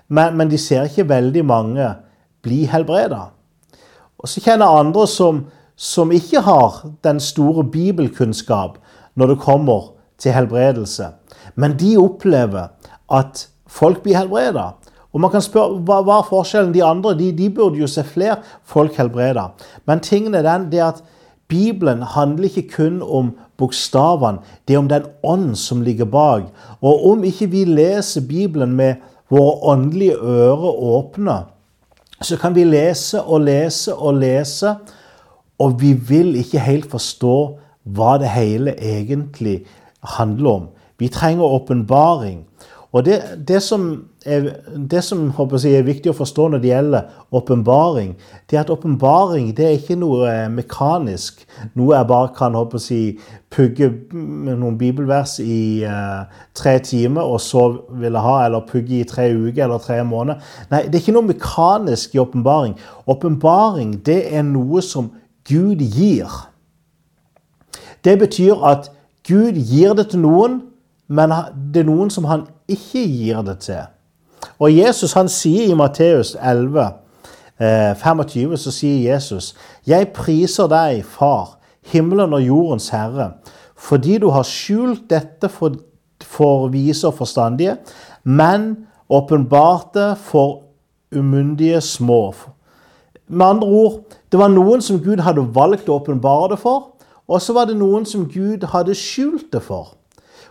Men, 0.09 0.37
men, 0.37 0.51
de 0.51 0.59
ser 0.59 0.89
ikke 0.89 1.09
veldig 1.09 1.45
mange 1.47 1.89
bli 2.43 2.65
helbreda. 2.67 3.29
Og 4.19 4.29
så 4.29 4.43
kjenner 4.43 4.67
jeg 4.67 4.87
andre 4.87 5.07
som, 5.07 5.45
som 5.77 6.13
ikke 6.13 6.43
har 6.43 6.83
den 7.05 7.21
store 7.21 7.65
bibelkunnskap 7.65 8.79
når 9.15 9.35
det 9.35 9.43
kommer 9.45 9.93
til 10.23 10.35
helbredelse. 10.37 11.11
Men 11.55 11.75
de 11.81 11.97
opplever 12.01 12.71
at 13.13 13.49
folk 13.67 14.03
blir 14.05 14.17
helbreda. 14.21 14.73
Og 15.13 15.21
man 15.21 15.31
kan 15.31 15.45
spørre, 15.45 15.83
Hva 15.85 16.19
er 16.19 16.29
forskjellen? 16.29 16.73
De 16.75 16.85
andre 16.85 17.15
de, 17.19 17.33
de 17.37 17.51
burde 17.51 17.81
jo 17.81 17.87
se 17.87 18.05
flere 18.05 18.39
folk 18.65 18.97
helbreda. 18.97 19.51
Men 19.87 20.01
tingen 20.01 20.35
er 20.35 20.47
den 20.47 20.71
det 20.73 20.81
at 20.81 21.03
Bibelen 21.49 22.03
handler 22.03 22.49
ikke 22.49 22.69
kun 22.77 23.03
om 23.03 23.35
bokstavene, 23.61 24.39
det 24.69 24.75
er 24.75 24.79
om 24.79 24.89
den 24.89 25.05
ånd 25.23 25.57
som 25.57 25.83
ligger 25.83 26.09
bak. 26.09 26.47
Og 26.81 27.11
om 27.11 27.25
ikke 27.25 27.51
vi 27.53 27.65
leser 27.69 28.25
Bibelen 28.29 28.73
med 28.73 29.03
våre 29.31 29.59
åndelige 29.75 30.17
ører 30.17 30.81
åpne, 30.97 31.37
så 32.23 32.39
kan 32.41 32.55
vi 32.55 32.65
lese 32.65 33.21
og 33.23 33.41
lese 33.41 33.95
og 33.95 34.15
lese, 34.15 34.75
og 35.59 35.81
vi 35.81 35.93
vil 35.93 36.37
ikke 36.41 36.63
helt 36.63 36.91
forstå 36.91 37.37
hva 37.85 38.17
det 38.23 38.31
hele 38.33 38.75
egentlig 38.79 39.67
handler 40.03 40.51
om. 40.51 40.69
Vi 40.99 41.09
trenger 41.09 41.45
åpenbaring. 41.45 42.45
Og 42.93 43.05
det, 43.05 43.23
det, 43.49 43.63
som, 43.63 44.05
er, 44.27 44.51
det 44.91 45.01
som 45.05 45.25
jeg, 45.33 45.73
er 45.79 45.87
viktig 45.87 46.11
å 46.13 46.17
forstå 46.17 46.51
når 46.53 46.61
det 46.61 46.69
gjelder 46.69 47.07
åpenbaring, 47.33 48.11
det 48.51 48.59
er 48.59 48.67
at 48.67 48.73
åpenbaring 48.75 49.49
det 49.57 49.65
er 49.65 49.79
ikke 49.79 49.97
noe 49.97 50.29
eh, 50.29 50.51
mekanisk. 50.53 51.41
Noe 51.73 51.97
jeg 51.97 52.09
bare 52.11 52.35
kan 52.37 52.59
håper 52.59 52.85
jeg, 52.93 53.17
pugge 53.53 53.89
noen 54.13 54.77
bibelvers 54.81 55.39
i 55.41 55.85
uh, 55.89 56.29
tre 56.57 56.79
timer, 56.85 57.25
og 57.25 57.41
så 57.41 57.65
vil 57.97 58.13
jeg 58.13 58.25
ha, 58.25 58.37
eller 58.45 58.69
pugge 58.69 59.01
i 59.01 59.09
tre 59.09 59.31
uker 59.33 59.65
eller 59.65 59.81
tre 59.81 59.99
måneder. 60.05 60.55
Nei, 60.73 60.85
det 60.87 61.01
er 61.01 61.05
ikke 61.07 61.17
noe 61.17 61.31
mekanisk 61.33 62.17
i 62.17 62.21
åpenbaring. 62.21 62.77
Åpenbaring 63.09 63.99
det 64.05 64.23
er 64.37 64.45
noe 64.49 64.85
som 64.85 65.15
Gud 65.49 65.81
gir. 65.81 66.29
Det 68.05 68.19
betyr 68.21 68.61
at 68.69 68.93
Gud 69.29 69.59
gir 69.59 69.95
det 69.95 70.09
til 70.11 70.23
noen, 70.25 70.61
men 71.09 71.33
det 71.73 71.83
er 71.83 71.89
noen 71.89 72.11
som 72.11 72.27
han 72.31 72.47
ikke 72.71 73.05
gir 73.07 73.43
det 73.47 73.59
til. 73.67 73.85
Og 74.59 74.73
Jesus 74.75 75.15
han 75.15 75.31
sier 75.31 75.71
i 75.71 75.79
Matteus 75.79 76.35
11, 76.41 76.89
25, 78.03 78.57
så 78.59 78.73
sier 78.75 79.13
Jesus, 79.13 79.53
Jeg 79.87 80.11
priser 80.17 80.71
deg, 80.71 81.05
Far, 81.07 81.59
himmelen 81.93 82.35
og 82.35 82.43
jordens 82.43 82.89
Herre, 82.95 83.33
fordi 83.77 84.19
du 84.23 84.31
har 84.31 84.47
skjult 84.47 85.09
dette 85.11 85.51
for, 85.51 85.77
for 86.23 86.69
vise 86.73 87.07
og 87.07 87.19
forstandige, 87.21 87.77
men 88.25 88.87
åpenbart 89.11 89.95
det 89.95 90.11
for 90.19 90.63
umyndige 91.15 91.81
små. 91.81 92.35
Med 93.29 93.47
andre 93.47 93.69
ord, 93.69 94.01
det 94.33 94.39
var 94.39 94.49
noen 94.49 94.83
som 94.83 95.01
Gud 95.03 95.21
hadde 95.23 95.45
valgt 95.55 95.89
å 95.89 95.99
åpenbare 96.01 96.55
det 96.55 96.61
for, 96.63 96.92
og 97.29 97.43
så 97.43 97.55
var 97.57 97.69
det 97.71 97.79
noen 97.79 98.07
som 98.09 98.29
Gud 98.31 98.65
hadde 98.73 98.97
skjult 98.99 99.53
det 99.53 99.63
for. 99.63 99.95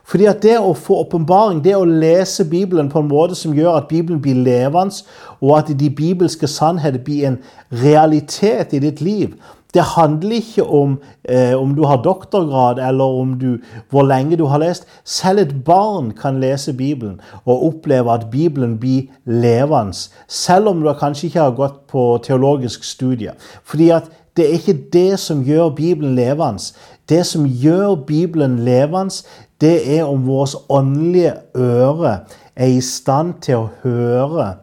Fordi 0.07 0.25
at 0.27 0.41
det 0.43 0.57
å 0.59 0.73
få 0.75 0.97
åpenbaring, 1.05 1.61
det 1.63 1.75
å 1.77 1.85
lese 1.85 2.45
Bibelen 2.49 2.89
på 2.89 2.99
en 2.99 3.09
måte 3.11 3.37
som 3.37 3.53
gjør 3.55 3.77
at 3.77 3.89
Bibelen 3.91 4.21
blir 4.21 4.39
levende, 4.43 5.03
og 5.39 5.57
at 5.59 5.71
de 5.77 5.89
bibelske 5.93 6.49
sannheter 6.49 7.03
blir 7.05 7.27
en 7.29 7.41
realitet 7.83 8.73
i 8.73 8.81
ditt 8.81 9.01
liv, 9.01 9.35
det 9.73 9.81
handler 9.81 10.31
ikke 10.35 10.63
om 10.63 10.97
eh, 11.23 11.55
om 11.55 11.75
du 11.75 11.85
har 11.87 12.01
doktorgrad 12.03 12.79
eller 12.79 13.03
om 13.21 13.39
du, 13.39 13.61
hvor 13.89 14.03
lenge 14.03 14.35
du 14.35 14.45
har 14.51 14.59
lest. 14.59 14.87
Selv 15.03 15.39
et 15.39 15.53
barn 15.65 16.11
kan 16.11 16.41
lese 16.43 16.73
Bibelen 16.73 17.21
og 17.45 17.65
oppleve 17.65 18.11
at 18.11 18.27
Bibelen 18.31 18.77
blir 18.79 19.07
levende, 19.25 19.95
selv 20.27 20.67
om 20.67 20.83
du 20.83 20.91
kanskje 20.99 21.27
ikke 21.29 21.39
har 21.39 21.55
gått 21.55 21.87
på 21.87 22.19
teologisk 22.23 22.83
studie. 22.83 23.31
Fordi 23.63 23.89
at 23.89 24.11
det 24.37 24.45
er 24.45 24.57
ikke 24.59 24.77
det 24.93 25.19
som 25.19 25.43
gjør 25.43 25.69
Bibelen 25.75 26.15
levende. 26.15 26.73
Det 27.09 27.25
som 27.27 27.45
gjør 27.45 27.95
Bibelen 28.07 28.59
levende, 28.65 29.23
det 29.61 29.97
er 29.97 30.03
om 30.03 30.25
vårt 30.27 30.55
åndelige 30.69 31.33
øre 31.55 32.19
er 32.55 32.67
i 32.67 32.81
stand 32.81 33.33
til 33.41 33.55
å 33.55 33.69
høre 33.83 34.53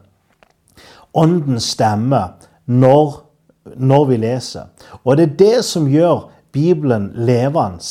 Åndens 1.17 1.71
stemme 1.73 2.19
når, 2.69 3.15
når 3.75 4.03
vi 4.05 4.17
leser. 4.21 4.67
Og 5.03 5.17
det 5.17 5.23
er 5.25 5.37
det 5.39 5.65
som 5.65 5.87
gjør 5.89 6.27
Bibelen 6.53 7.09
levende. 7.15 7.81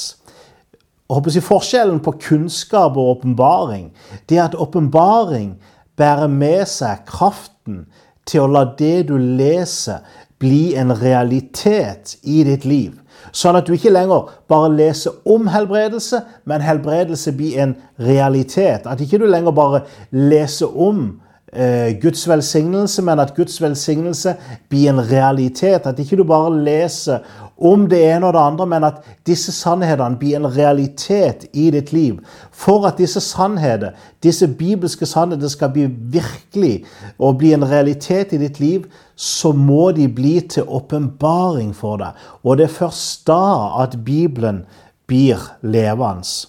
Forskjellen 1.09 1.99
på 2.05 2.15
kunnskap 2.21 2.97
og 2.97 3.17
åpenbaring 3.17 3.91
er 4.31 4.45
at 4.45 4.55
åpenbaring 4.55 5.57
bærer 5.99 6.31
med 6.31 6.63
seg 6.71 7.03
kraften 7.09 7.87
til 8.29 8.45
å 8.45 8.53
la 8.53 8.65
det 8.79 9.09
du 9.09 9.17
leser, 9.19 10.05
bli 10.39 10.75
en 10.79 10.93
realitet 10.95 12.17
i 12.23 12.43
ditt 12.47 12.65
liv. 12.69 12.99
Sånn 13.35 13.59
at 13.59 13.67
du 13.67 13.75
ikke 13.75 13.93
lenger 13.93 14.29
bare 14.51 14.71
leser 14.73 15.17
om 15.29 15.49
helbredelse, 15.51 16.23
men 16.49 16.65
helbredelse 16.65 17.35
blir 17.37 17.59
en 17.65 17.75
realitet. 18.01 18.87
At 18.87 19.03
ikke 19.03 19.21
du 19.21 19.27
lenger 19.29 19.55
bare 19.57 19.83
leser 20.15 20.71
om 20.71 21.19
eh, 21.53 21.99
Guds 22.01 22.25
velsignelse, 22.31 23.03
men 23.05 23.21
at 23.21 23.35
Guds 23.37 23.59
velsignelse 23.63 24.37
blir 24.71 24.93
en 24.93 25.03
realitet. 25.11 25.87
At 25.87 25.99
ikke 25.99 26.21
du 26.21 26.25
bare 26.29 26.55
leser 26.55 27.27
om 27.59 27.89
det 27.91 27.99
ene 28.07 28.29
og 28.29 28.35
det 28.37 28.41
andre, 28.41 28.67
men 28.71 28.87
at 28.87 29.01
disse 29.27 29.53
sannhetene 29.53 30.19
blir 30.19 30.37
en 30.39 30.49
realitet 30.55 31.47
i 31.53 31.69
ditt 31.75 31.93
liv. 31.93 32.21
For 32.55 32.87
at 32.87 33.01
disse 33.01 33.21
sannheter, 33.25 33.97
disse 34.23 34.47
bibelske 34.49 35.07
sannheter 35.07 35.51
skal 35.51 35.73
bli 35.75 35.89
virkelig 36.15 36.85
og 37.19 37.41
bli 37.41 37.53
en 37.57 37.67
realitet 37.67 38.33
i 38.33 38.43
ditt 38.45 38.61
liv, 38.63 38.87
så 39.17 39.53
må 39.53 39.91
de 39.93 40.07
bli 40.09 40.39
til 40.41 40.69
åpenbaring 40.69 41.75
for 41.75 41.99
deg. 41.99 42.29
Og 42.45 42.59
det 42.59 42.69
er 42.69 42.79
først 42.79 43.27
da 43.27 43.83
at 43.83 43.99
Bibelen 44.07 44.63
blir 45.11 45.43
levende. 45.63 46.47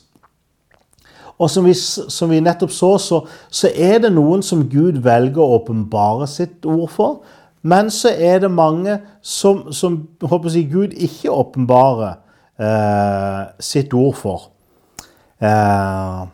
Og 1.40 1.50
som 1.50 1.66
vi, 1.66 1.74
som 1.74 2.30
vi 2.30 2.42
nettopp 2.44 2.72
så, 2.76 2.98
så, 3.00 3.22
så 3.50 3.72
er 3.72 4.02
det 4.04 4.12
noen 4.12 4.44
som 4.44 4.66
Gud 4.70 5.00
velger 5.06 5.40
å 5.40 5.62
åpenbare 5.62 6.28
sitt 6.28 6.68
ord 6.68 6.90
for. 6.92 7.38
Men 7.62 7.92
så 7.92 8.12
er 8.16 8.40
det 8.40 8.52
mange 8.52 9.00
som, 9.22 9.72
som 9.74 10.08
håper 10.22 10.50
jeg, 10.56 10.72
Gud 10.72 10.96
ikke 10.96 11.32
åpenbarer 11.32 12.14
eh, 12.60 13.42
sitt 13.60 13.94
ord 13.94 14.16
for. 14.16 14.50
Eh, 15.44 16.28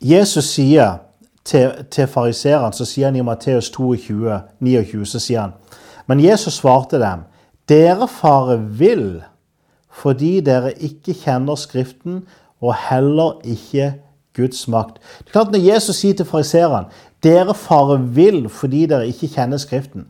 Jesus 0.00 0.44
sier 0.44 0.98
til, 1.44 1.70
til 1.90 2.06
fariserene, 2.10 2.74
så 2.74 2.84
sier 2.84 3.10
han 3.10 3.16
i 3.16 3.24
Matteus 3.24 3.70
22, 3.70 4.40
29, 4.60 5.06
så 5.06 5.22
sier 5.22 5.46
han 5.46 5.54
Men 6.06 6.20
Jesus 6.22 6.60
svarte 6.60 7.00
dem, 7.02 7.24
dere 7.68 8.08
fare 8.08 8.58
vil 8.58 9.22
fordi 9.96 10.40
dere 10.44 10.74
ikke 10.76 11.14
kjenner 11.16 11.56
Skriften 11.56 12.26
og 12.60 12.74
heller 12.90 13.38
ikke 13.44 13.94
Guds 14.36 14.68
makt. 14.68 15.00
Det 15.18 15.30
er 15.30 15.32
klart 15.32 15.52
Når 15.52 15.64
Jesus 15.64 15.96
sier 15.96 16.14
til 16.14 16.28
fariserene 16.28 16.92
dere 17.24 17.54
farer 17.54 18.02
vill 18.16 18.48
fordi 18.52 18.84
dere 18.90 19.08
ikke 19.08 19.30
kjenner 19.32 19.60
Skriften. 19.60 20.06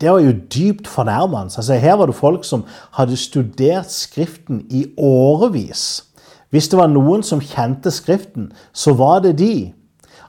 Det 0.00 0.10
var 0.10 0.20
jo 0.20 0.32
dypt 0.32 0.88
fornærmende. 0.88 1.54
Altså, 1.56 1.74
her 1.74 1.94
var 1.94 2.06
det 2.06 2.14
folk 2.14 2.44
som 2.44 2.64
hadde 2.92 3.16
studert 3.16 3.90
Skriften 3.92 4.66
i 4.70 4.86
årevis. 4.96 6.04
Hvis 6.50 6.68
det 6.68 6.78
var 6.78 6.88
noen 6.88 7.22
som 7.22 7.40
kjente 7.44 7.90
Skriften, 7.92 8.52
så 8.72 8.94
var 8.96 9.20
det 9.20 9.38
de. 9.38 9.72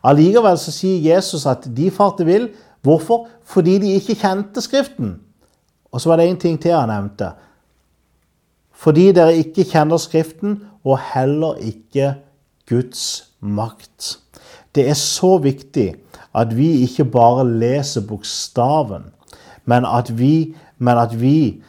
Allikevel 0.03 0.57
så 0.59 0.71
sier 0.71 1.15
Jesus 1.15 1.45
at 1.47 1.67
de 1.75 1.91
farte 1.91 2.25
vill. 2.27 2.49
Hvorfor? 2.81 3.27
Fordi 3.43 3.77
de 3.79 3.95
ikke 3.95 4.15
kjente 4.19 4.61
Skriften. 4.61 5.19
Og 5.91 6.01
så 6.01 6.09
var 6.09 6.19
det 6.19 6.29
én 6.29 6.39
ting 6.39 6.59
til 6.61 6.75
han 6.75 6.91
nevnte. 6.91 7.31
Fordi 8.79 9.11
dere 9.11 9.35
ikke 9.41 9.65
kjenner 9.67 9.97
Skriften, 9.99 10.61
og 10.83 10.99
heller 11.13 11.57
ikke 11.59 12.13
Guds 12.69 13.31
makt. 13.41 14.19
Det 14.75 14.89
er 14.89 14.93
så 14.93 15.38
viktig 15.38 15.93
at 16.35 16.57
vi 16.57 16.71
ikke 16.85 17.05
bare 17.05 17.47
leser 17.47 18.01
bokstaven, 18.07 19.09
men 19.65 19.85
at 19.85 20.17
vi, 20.19 20.55
men 20.77 20.97
at 20.97 21.21
vi 21.21 21.63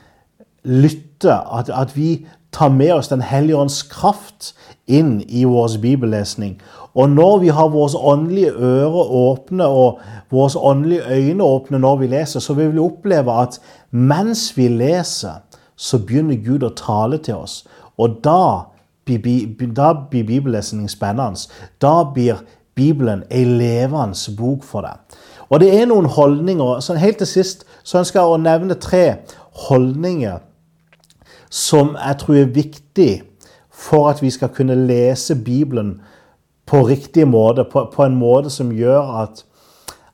lytter, 0.64 1.57
at, 1.59 1.71
at, 1.71 1.97
vi 1.97 2.26
tar 2.52 2.69
med 2.69 2.92
oss 2.92 3.09
Den 3.09 3.21
hellige 3.21 3.57
ånds 3.57 3.83
kraft 3.83 4.54
inn 4.87 5.21
i 5.28 5.45
vår 5.45 5.78
bibellesning. 5.80 6.61
Og 6.95 7.11
når 7.11 7.38
vi 7.38 7.49
har 7.49 7.69
våre 7.69 7.99
åndelige 7.99 8.50
ører 8.50 9.12
åpne 9.14 9.66
og 9.66 10.00
våre 10.30 10.59
åndelige 10.59 11.07
øyne 11.11 11.45
åpne 11.45 11.78
når 11.78 11.97
vi 11.97 12.07
leser, 12.07 12.40
så 12.40 12.54
vil 12.54 12.73
vi 12.73 12.78
oppleve 12.78 13.33
at 13.42 13.61
mens 13.90 14.57
vi 14.57 14.69
leser, 14.69 15.40
så 15.76 15.99
begynner 15.99 16.42
Gud 16.45 16.66
å 16.66 16.75
tale 16.76 17.19
til 17.19 17.35
oss. 17.35 17.64
Og 17.99 18.19
da 18.25 18.71
blir, 19.04 19.47
blir 20.11 20.26
bibellesning 20.26 20.90
spennende. 20.90 21.49
Da 21.80 22.04
blir 22.14 22.42
Bibelen 22.75 23.25
ei 23.31 23.45
levende 23.45 24.37
bok 24.37 24.65
for 24.65 24.87
deg. 24.87 25.19
Og 25.50 25.61
det 25.61 25.73
er 25.75 25.89
noen 25.91 26.07
holdninger. 26.07 26.81
så 26.81 26.95
Helt 26.95 27.19
til 27.19 27.27
sist 27.27 27.67
så 27.83 27.99
ønsker 27.99 28.21
jeg 28.21 28.29
å 28.29 28.41
nevne 28.41 28.79
tre 28.79 29.05
holdninger 29.69 30.39
som 31.50 31.97
jeg 31.99 32.19
tror 32.19 32.37
er 32.39 32.55
viktig 32.55 33.12
for 33.71 34.11
at 34.11 34.23
vi 34.23 34.31
skal 34.31 34.53
kunne 34.55 34.77
lese 34.87 35.35
Bibelen 35.35 36.00
på 36.67 36.85
riktig 36.87 37.27
måte, 37.29 37.65
på, 37.65 37.89
på 37.95 38.05
en 38.05 38.15
måte 38.17 38.50
som 38.50 38.71
gjør 38.73 39.23
at, 39.23 39.45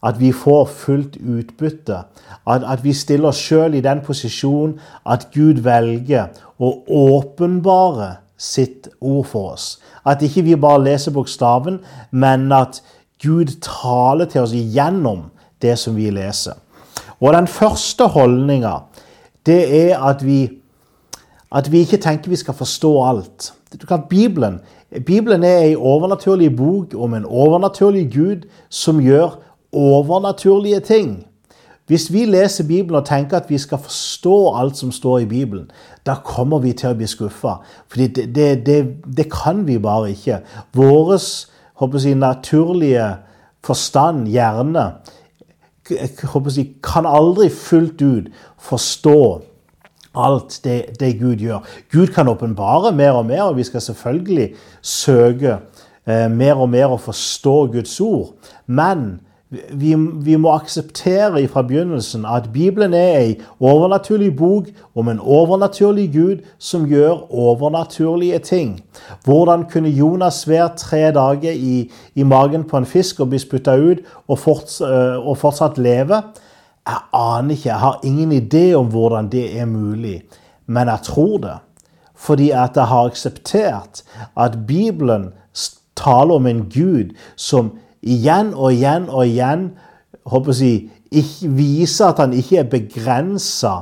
at 0.03 0.21
vi 0.21 0.33
får 0.33 0.65
fullt 0.65 1.17
utbytte. 1.21 1.99
At, 2.47 2.65
at 2.65 2.85
vi 2.85 2.95
stiller 2.97 3.29
oss 3.29 3.41
sjøl 3.43 3.77
i 3.77 3.85
den 3.85 4.01
posisjon 4.07 4.79
at 5.05 5.29
Gud 5.35 5.61
velger 5.67 6.33
å 6.57 6.73
åpenbare 6.89 8.15
sitt 8.39 8.89
ord 9.01 9.25
for 9.25 9.53
oss. 9.53 9.79
At 10.07 10.23
ikke 10.23 10.43
vi 10.43 10.57
bare 10.57 10.85
leser 10.85 11.13
bokstaven, 11.13 11.81
men 12.11 12.53
at 12.53 12.83
Gud 13.23 13.57
taler 13.65 14.25
til 14.25 14.41
oss 14.45 14.53
gjennom 14.53 15.31
det 15.63 15.79
som 15.79 15.97
vi 15.97 16.11
leser. 16.11 16.59
Og 17.21 17.33
den 17.33 17.47
første 17.47 18.07
holdninga, 18.13 18.79
det 19.47 19.91
er 19.91 19.99
at 20.05 20.25
vi, 20.25 20.51
at 21.53 21.73
vi 21.73 21.79
ikke 21.79 21.97
tenker 22.03 22.31
vi 22.31 22.37
skal 22.37 22.55
forstå 22.55 22.93
alt. 23.09 23.53
Bibelen, 24.11 24.61
Bibelen 25.07 25.45
er 25.45 25.59
en 25.59 25.77
overnaturlig 25.77 26.57
bok 26.57 26.95
om 26.95 27.15
en 27.15 27.25
overnaturlig 27.25 28.13
Gud 28.13 28.47
som 28.69 29.01
gjør 29.01 29.39
overnaturlige 29.73 30.81
ting. 30.81 31.26
Hvis 31.87 32.13
vi 32.13 32.25
leser 32.27 32.67
Bibelen 32.67 32.99
og 32.99 33.07
tenker 33.07 33.39
at 33.39 33.51
vi 33.51 33.59
skal 33.59 33.79
forstå 33.79 34.37
alt 34.59 34.77
som 34.77 34.91
står 34.93 35.19
i 35.19 35.29
Bibelen, 35.31 35.71
da 36.07 36.17
kommer 36.25 36.59
vi 36.59 36.73
til 36.75 36.91
å 36.91 36.99
bli 36.99 37.07
skuffa. 37.07 37.61
For 37.87 38.03
det, 38.03 38.27
det, 38.35 38.49
det, 38.67 38.79
det, 39.07 39.29
kan 39.31 39.63
vi 39.69 39.79
bare 39.79 40.11
ikke. 40.11 40.41
Vår 40.75 41.15
si, 41.23 42.15
naturlige 42.19 43.07
forstand, 43.67 44.27
hjerne, 44.31 44.89
si, 45.87 46.65
kan 46.83 47.07
aldri 47.07 47.51
fullt 47.55 48.03
ut 48.03 48.33
forstå 48.59 49.21
alt 50.17 50.61
det, 50.65 51.13
Gud 51.21 51.45
gjør. 51.45 51.63
Gud 51.93 52.11
kan 52.15 52.29
åpenbare 52.29 52.93
mer 52.97 53.21
og 53.21 53.27
mer, 53.27 53.43
og 53.43 53.57
vi 53.57 53.67
skal 53.69 53.81
selvfølgelig 53.85 54.55
søke 54.83 55.59
eh, 56.07 56.27
mer 56.33 56.57
og 56.57 56.71
mer 56.73 56.95
å 56.95 56.99
forstå 56.99 57.57
Guds 57.77 58.01
ord. 58.01 58.33
Men 58.67 59.21
vi, 59.51 59.95
vi, 59.95 60.37
må 60.37 60.51
akseptere 60.51 61.45
fra 61.49 61.63
begynnelsen 61.63 62.25
at 62.27 62.49
Bibelen 62.53 62.95
er 62.95 63.19
ei 63.21 63.35
overnaturlig 63.63 64.33
bok 64.37 64.73
om 64.99 65.09
en 65.09 65.21
overnaturlig 65.23 66.09
Gud 66.13 66.43
som 66.59 66.89
gjør 66.91 67.29
overnaturlige 67.31 68.39
ting. 68.39 68.73
Hvordan 69.25 69.69
kunne 69.71 69.89
Jonas 69.95 70.49
være 70.49 70.71
tre 70.77 71.13
dager 71.15 71.53
i, 71.53 71.91
i 72.15 72.23
magen 72.23 72.65
på 72.65 72.77
en 72.77 72.87
fisk 72.91 73.21
og 73.21 73.31
bli 73.31 73.39
spytta 73.39 73.77
ut 73.79 74.03
og, 74.27 74.39
forts, 74.39 74.81
øh, 74.81 75.29
og 75.29 75.39
fortsatt 75.39 75.79
leve? 75.79 76.23
Jeg 76.87 77.01
aner 77.15 77.55
ikke, 77.55 77.69
jeg 77.69 77.79
har 77.79 78.01
ingen 78.05 78.33
idé 78.33 78.75
om 78.75 78.91
hvordan 78.91 79.31
det 79.31 79.47
er 79.61 79.65
mulig, 79.67 80.23
men 80.67 80.89
jeg 80.89 80.99
tror 81.03 81.39
det. 81.39 81.57
Fordi 82.17 82.51
at 82.51 82.77
jeg 82.77 82.85
har 82.85 83.07
akseptert 83.07 84.03
at 84.37 84.59
Bibelen 84.67 85.31
taler 85.97 86.35
om 86.35 86.47
en 86.47 86.65
Gud 86.71 87.15
som 87.37 87.73
igjen 88.07 88.55
og 88.55 88.73
igjen 88.73 89.09
og 89.11 89.27
igjen 89.27 89.71
håper 90.27 90.57
jeg, 90.61 90.87
ikke, 91.11 91.51
viser 91.55 92.11
at 92.11 92.23
han 92.23 92.35
ikke 92.35 92.61
er 92.63 92.71
begrensa 92.71 93.75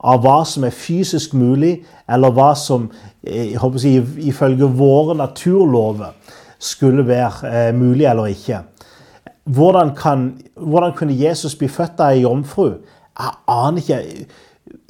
av 0.00 0.22
hva 0.24 0.40
som 0.48 0.64
er 0.64 0.74
fysisk 0.74 1.34
mulig, 1.36 1.80
eller 2.08 2.32
hva 2.34 2.52
som 2.56 2.88
eh, 3.24 3.56
håper 3.60 3.84
jeg, 3.84 4.04
ifølge 4.30 4.68
våre 4.78 5.16
naturlover 5.18 6.14
skulle 6.60 7.06
være 7.08 7.50
eh, 7.50 7.72
mulig 7.76 8.08
eller 8.08 8.32
ikke. 8.32 8.62
Hvordan, 9.50 9.94
kan, 9.96 10.30
hvordan 10.56 10.92
kunne 10.96 11.16
Jesus 11.16 11.56
bli 11.58 11.68
født 11.68 12.00
av 12.00 12.14
ei 12.14 12.22
jomfru? 12.24 12.68
Jeg 13.20 13.36
aner 13.48 13.80
ikke. 13.80 14.26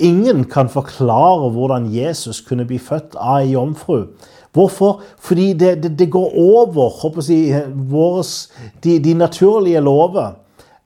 Ingen 0.05 0.44
kan 0.50 0.68
forklare 0.68 1.50
hvordan 1.55 1.87
Jesus 1.94 2.42
kunne 2.44 2.66
bli 2.68 2.79
født 2.79 3.16
av 3.16 3.40
ei 3.40 3.55
jomfru. 3.55 4.11
Hvorfor? 4.52 5.02
Fordi 5.18 5.52
det, 5.52 5.82
det, 5.82 5.98
det 5.98 6.10
går 6.10 6.34
over 6.34 7.28
jeg, 7.28 7.64
våres, 7.74 8.52
de, 8.84 8.98
de, 8.98 9.14
naturlige 9.14 9.80
lover. 9.80 10.32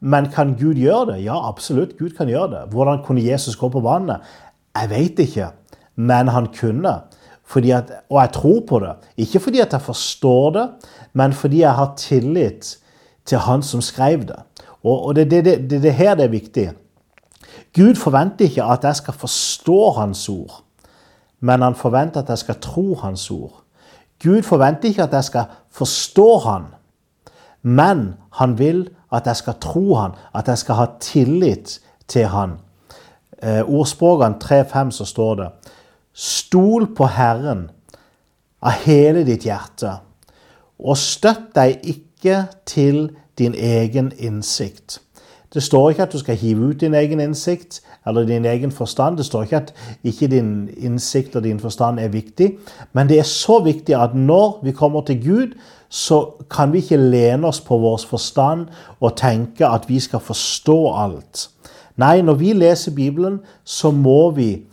Men 0.00 0.29
kan 0.31 0.55
Gud 0.61 0.74
gjøre 0.74 1.14
det? 1.14 1.24
Ja, 1.24 1.48
absolutt. 1.48 1.96
Gud 1.98 2.11
kan 2.16 2.29
gjøre 2.29 2.50
det. 2.50 2.62
Hvordan 2.70 3.03
kunne 3.05 3.24
Jesus 3.24 3.57
gå 3.57 3.68
på 3.68 3.81
vannet? 3.81 4.20
Jeg 4.74 4.90
vet 4.90 5.18
ikke, 5.18 5.48
men 5.96 6.29
han 6.29 6.46
kunne. 6.61 7.00
At, 7.55 7.90
og 8.11 8.20
jeg 8.20 8.31
tror 8.33 8.61
på 8.68 8.79
det. 8.79 8.92
Ikke 9.16 9.40
fordi 9.40 9.61
at 9.61 9.72
jeg 9.72 9.81
forstår 9.81 10.50
det, 10.50 10.68
men 11.12 11.33
fordi 11.33 11.61
jeg 11.61 11.74
har 11.74 11.94
tillit 11.96 12.79
til 13.24 13.38
han 13.38 13.62
som 13.62 13.81
skrev 13.81 14.27
det. 14.29 14.40
Og, 14.83 15.07
og 15.07 15.16
det, 15.16 15.31
det, 15.31 15.44
det, 15.44 15.83
det 15.83 15.94
her 15.94 16.14
det 16.14 16.24
er 16.24 16.29
viktig. 16.33 16.70
Gud 17.74 17.94
forventer 17.94 18.44
ikke 18.44 18.64
at 18.64 18.85
jeg 18.85 18.96
skal 18.96 19.14
forstå 19.14 19.90
Hans 19.90 20.29
ord 20.29 20.64
men 21.44 21.62
han 21.62 21.74
forventer 21.76 22.22
at 22.22 22.28
jeg 22.33 22.38
skal 22.38 22.61
tro 22.61 22.94
hans 23.02 23.30
ord. 23.30 23.61
Gud 24.22 24.42
forventer 24.42 24.88
ikke 24.88 25.02
at 25.04 25.12
jeg 25.12 25.24
skal 25.24 25.44
forstå 25.70 26.28
han, 26.46 26.70
men 27.62 28.14
han 28.33 28.59
vil 28.59 28.88
at 29.12 29.26
jeg 29.26 29.37
skal 29.37 29.59
tro 29.61 29.94
han, 29.94 30.16
at 30.35 30.48
jeg 30.48 30.59
skal 30.59 30.74
ha 30.74 30.87
tillit 31.00 31.80
til 32.09 32.26
han. 32.33 32.57
Eh, 33.42 33.61
ordspråkene 33.61 34.40
3.5 34.40 34.90
så 34.90 35.04
står 35.04 35.35
det 35.35 35.50
Stol 36.14 36.88
på 36.96 37.07
Herren 37.12 37.68
av 38.62 38.80
hele 38.87 39.26
ditt 39.26 39.44
hjerte, 39.44 39.98
og 40.78 40.96
støtt 40.96 41.52
deg 41.57 41.85
ikke 41.85 42.44
til 42.66 43.11
din 43.38 43.54
egen 43.54 44.12
innsikt. 44.16 45.02
Det 45.55 45.62
står 45.62 45.90
ikke 45.90 46.03
at 46.03 46.12
du 46.12 46.19
skal 46.19 46.37
hive 46.37 46.67
ut 46.67 46.81
din 46.81 46.95
egen 46.95 47.21
innsikt 47.21 47.81
eller 48.07 48.27
din 48.27 48.45
egen 48.45 48.73
forstand. 48.73 49.17
Det 49.17 49.27
står 49.27 49.43
ikke 49.43 49.57
at 49.57 49.75
ikke 50.05 50.27
din 50.27 50.69
innsikt 50.77 51.37
og 51.37 51.45
din 51.45 51.61
forstand 51.61 52.01
er 52.01 52.09
viktig. 52.09 52.57
Men 52.93 53.09
det 53.09 53.19
er 53.19 53.29
så 53.29 53.61
viktig 53.62 53.95
at 53.95 54.14
når 54.14 54.61
vi 54.64 54.73
kommer 54.73 55.01
til 55.01 55.23
Gud, 55.25 55.55
så 55.88 56.27
kan 56.51 56.73
vi 56.73 56.79
ikke 56.79 56.97
lene 56.97 57.47
oss 57.47 57.61
på 57.61 57.79
vår 57.79 58.01
forstand 58.09 58.67
og 59.01 59.17
tenke 59.17 59.67
at 59.67 59.88
vi 59.88 60.01
skal 60.01 60.21
forstå 60.21 60.79
alt. 60.95 61.49
Nei, 61.97 62.23
når 62.23 62.35
vi 62.35 62.53
leser 62.53 62.95
Bibelen, 62.95 63.40
så 63.64 63.90
må 63.90 64.31
vi 64.31 64.64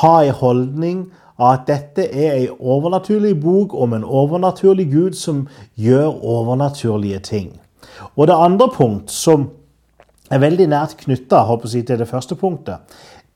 ha 0.00 0.20
en 0.24 0.36
holdning 0.36 0.98
av 1.38 1.54
at 1.54 1.62
dette 1.66 2.04
er 2.04 2.34
en 2.36 2.58
overnaturlig 2.60 3.32
bok 3.40 3.72
om 3.74 3.94
en 3.96 4.04
overnaturlig 4.04 4.90
Gud 4.92 5.16
som 5.16 5.46
gjør 5.80 6.20
overnaturlige 6.20 7.18
ting. 7.18 7.48
Og 8.16 8.26
det 8.28 8.36
andre 8.36 8.68
punkt 8.68 9.10
som 9.10 9.48
er 10.30 10.38
veldig 10.38 10.66
nært 10.70 10.96
knytta 11.00 11.44
til 11.72 11.98
det 11.98 12.08
første 12.08 12.34
punktet. 12.34 12.78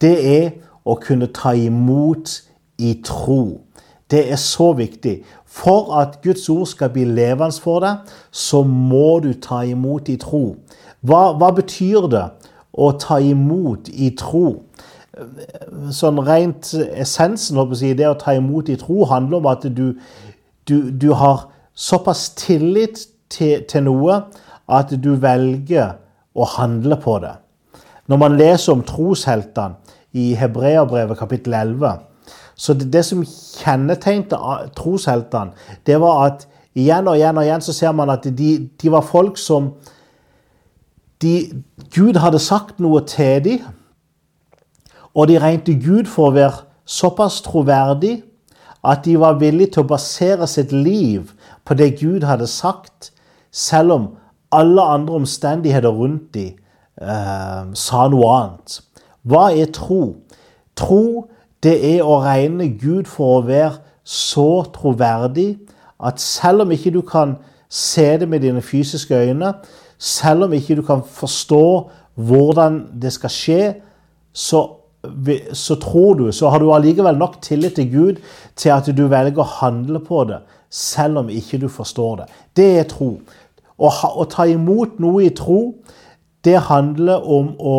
Det 0.01 0.15
er 0.43 0.51
å 0.85 0.97
kunne 1.01 1.27
ta 1.33 1.53
imot 1.53 2.43
i 2.79 3.01
tro. 3.05 3.61
Det 4.11 4.31
er 4.33 4.37
så 4.37 4.73
viktig. 4.73 5.23
For 5.45 5.95
at 6.01 6.21
Guds 6.23 6.49
ord 6.49 6.67
skal 6.67 6.91
bli 6.91 7.05
levende 7.05 7.61
for 7.63 7.81
deg, 7.81 8.11
så 8.31 8.63
må 8.63 9.21
du 9.25 9.33
ta 9.33 9.63
imot 9.65 10.09
i 10.09 10.17
tro. 10.21 10.57
Hva, 11.01 11.33
hva 11.39 11.51
betyr 11.55 12.09
det 12.13 12.25
å 12.73 12.93
ta 13.01 13.19
imot 13.23 13.89
i 13.89 14.11
tro? 14.19 14.65
Sånn 15.95 16.19
rent 16.27 16.73
essensen 16.75 17.61
jeg, 17.81 17.99
det 17.99 18.09
å 18.09 18.19
ta 18.19 18.35
imot 18.35 18.69
i 18.69 18.77
tro 18.77 19.05
handler 19.07 19.39
om 19.39 19.51
at 19.51 19.67
du, 19.71 19.95
du, 20.67 20.91
du 20.91 21.13
har 21.15 21.49
såpass 21.75 22.33
tillit 22.35 23.07
til, 23.31 23.63
til 23.69 23.87
noe 23.87 24.25
at 24.67 24.91
du 24.91 25.15
velger 25.23 25.95
og 26.35 26.55
handle 26.57 26.97
på 27.01 27.19
det. 27.23 27.35
Når 28.07 28.21
man 28.21 28.37
leser 28.37 28.75
om 28.75 28.83
trosheltene 28.85 29.75
i 30.13 30.35
Hebreabrevet 30.39 31.19
kapittel 31.19 31.55
11, 31.55 31.93
så 32.55 32.75
det, 32.75 32.93
det 32.93 33.05
som 33.05 33.25
kjennetegnte 33.25 34.39
trosheltene, 34.77 35.55
det 35.87 35.99
var 36.01 36.27
at 36.27 36.45
igjen 36.75 37.09
og 37.09 37.17
igjen 37.19 37.39
og 37.39 37.47
igjen 37.47 37.65
så 37.65 37.75
ser 37.75 37.95
man 37.97 38.13
at 38.15 38.27
de, 38.39 38.51
de 38.83 38.93
var 38.93 39.07
folk 39.07 39.39
som 39.39 39.73
de, 41.23 41.63
Gud 41.95 42.19
hadde 42.21 42.43
sagt 42.43 42.83
noe 42.83 43.03
til 43.09 43.43
dem, 43.45 43.65
og 45.15 45.29
de 45.31 45.39
regnet 45.39 45.83
Gud 45.83 46.11
for 46.11 46.31
å 46.31 46.35
være 46.35 46.65
såpass 46.85 47.41
troverdig 47.47 48.19
at 48.85 49.05
de 49.07 49.15
var 49.21 49.39
villige 49.41 49.77
til 49.77 49.85
å 49.85 49.91
basere 49.95 50.47
sitt 50.51 50.73
liv 50.75 51.31
på 51.65 51.77
det 51.79 51.95
Gud 52.01 52.27
hadde 52.27 52.49
sagt, 52.51 53.13
selv 53.55 53.95
om 53.95 54.09
alle 54.55 54.83
andre 54.83 55.15
omstendigheter 55.21 55.93
rundt 55.93 56.35
dem 56.35 56.55
eh, 57.01 57.63
sa 57.75 58.07
noe 58.11 58.31
annet. 58.39 58.79
Hva 59.25 59.49
er 59.53 59.73
tro? 59.75 60.03
Tro, 60.77 61.29
det 61.65 61.77
er 61.95 62.05
å 62.05 62.21
regne 62.25 62.69
Gud 62.81 63.09
for 63.09 63.39
å 63.39 63.47
være 63.47 63.79
så 64.05 64.65
troverdig 64.75 65.55
at 66.05 66.21
selv 66.21 66.67
om 66.67 66.73
ikke 66.75 66.93
du 66.93 67.01
kan 67.07 67.39
se 67.73 68.07
det 68.21 68.29
med 68.29 68.45
dine 68.45 68.63
fysiske 68.63 69.17
øyne, 69.17 69.55
selv 69.99 70.47
om 70.47 70.53
ikke 70.53 70.77
du 70.77 70.83
kan 70.85 71.03
forstå 71.03 71.67
hvordan 72.15 72.83
det 73.01 73.15
skal 73.15 73.33
skje, 73.33 73.61
så 74.33 74.67
så 75.53 75.75
tror 75.77 76.15
du, 76.15 76.33
så 76.33 76.49
har 76.49 76.59
du 76.59 76.71
allikevel 76.73 77.19
nok 77.19 77.43
tillit 77.43 77.75
til 77.77 77.91
Gud 77.93 78.21
til 78.57 78.73
at 78.73 78.87
du 78.97 79.07
velger 79.11 79.43
å 79.43 79.51
handle 79.61 80.01
på 80.01 80.23
det, 80.29 80.39
selv 80.71 81.21
om 81.25 81.29
ikke 81.29 81.61
du 81.61 81.69
forstår 81.69 82.23
det. 82.23 82.27
Det 82.57 82.69
er 82.79 82.87
tro. 82.89 83.11
Å, 83.85 83.91
ha, 83.93 84.11
å 84.17 84.25
ta 84.31 84.47
imot 84.49 84.99
noe 85.03 85.27
i 85.27 85.33
tro, 85.37 85.75
det 86.45 86.57
handler 86.69 87.25
om 87.29 87.53
å 87.61 87.79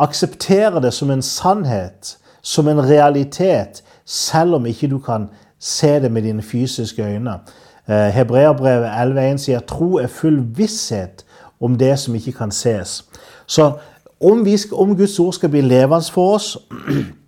akseptere 0.00 0.80
det 0.84 0.92
som 0.96 1.10
en 1.12 1.22
sannhet, 1.24 2.16
som 2.42 2.68
en 2.68 2.80
realitet, 2.84 3.82
selv 4.04 4.60
om 4.60 4.66
ikke 4.68 4.88
du 4.88 4.98
kan 5.04 5.28
se 5.60 5.98
det 6.00 6.12
med 6.12 6.24
dine 6.28 6.42
fysiske 6.42 7.04
øyne. 7.04 7.40
Hebreabrevet 7.86 8.14
Hebreerbrevet 8.14 9.34
11.1 9.34 9.36
sier 9.42 9.60
tro 9.66 9.98
er 9.98 10.06
full 10.06 10.40
visshet 10.56 11.24
om 11.60 11.76
det 11.78 11.98
som 11.98 12.14
ikke 12.14 12.32
kan 12.32 12.52
ses. 12.54 13.04
Så 13.46 13.72
om, 14.20 14.44
skal, 14.56 14.76
om 14.78 14.96
Guds 14.96 15.18
ord 15.18 15.32
skal 15.32 15.48
bli 15.48 15.60
levende 15.60 16.12
for 16.12 16.34
oss, 16.34 16.58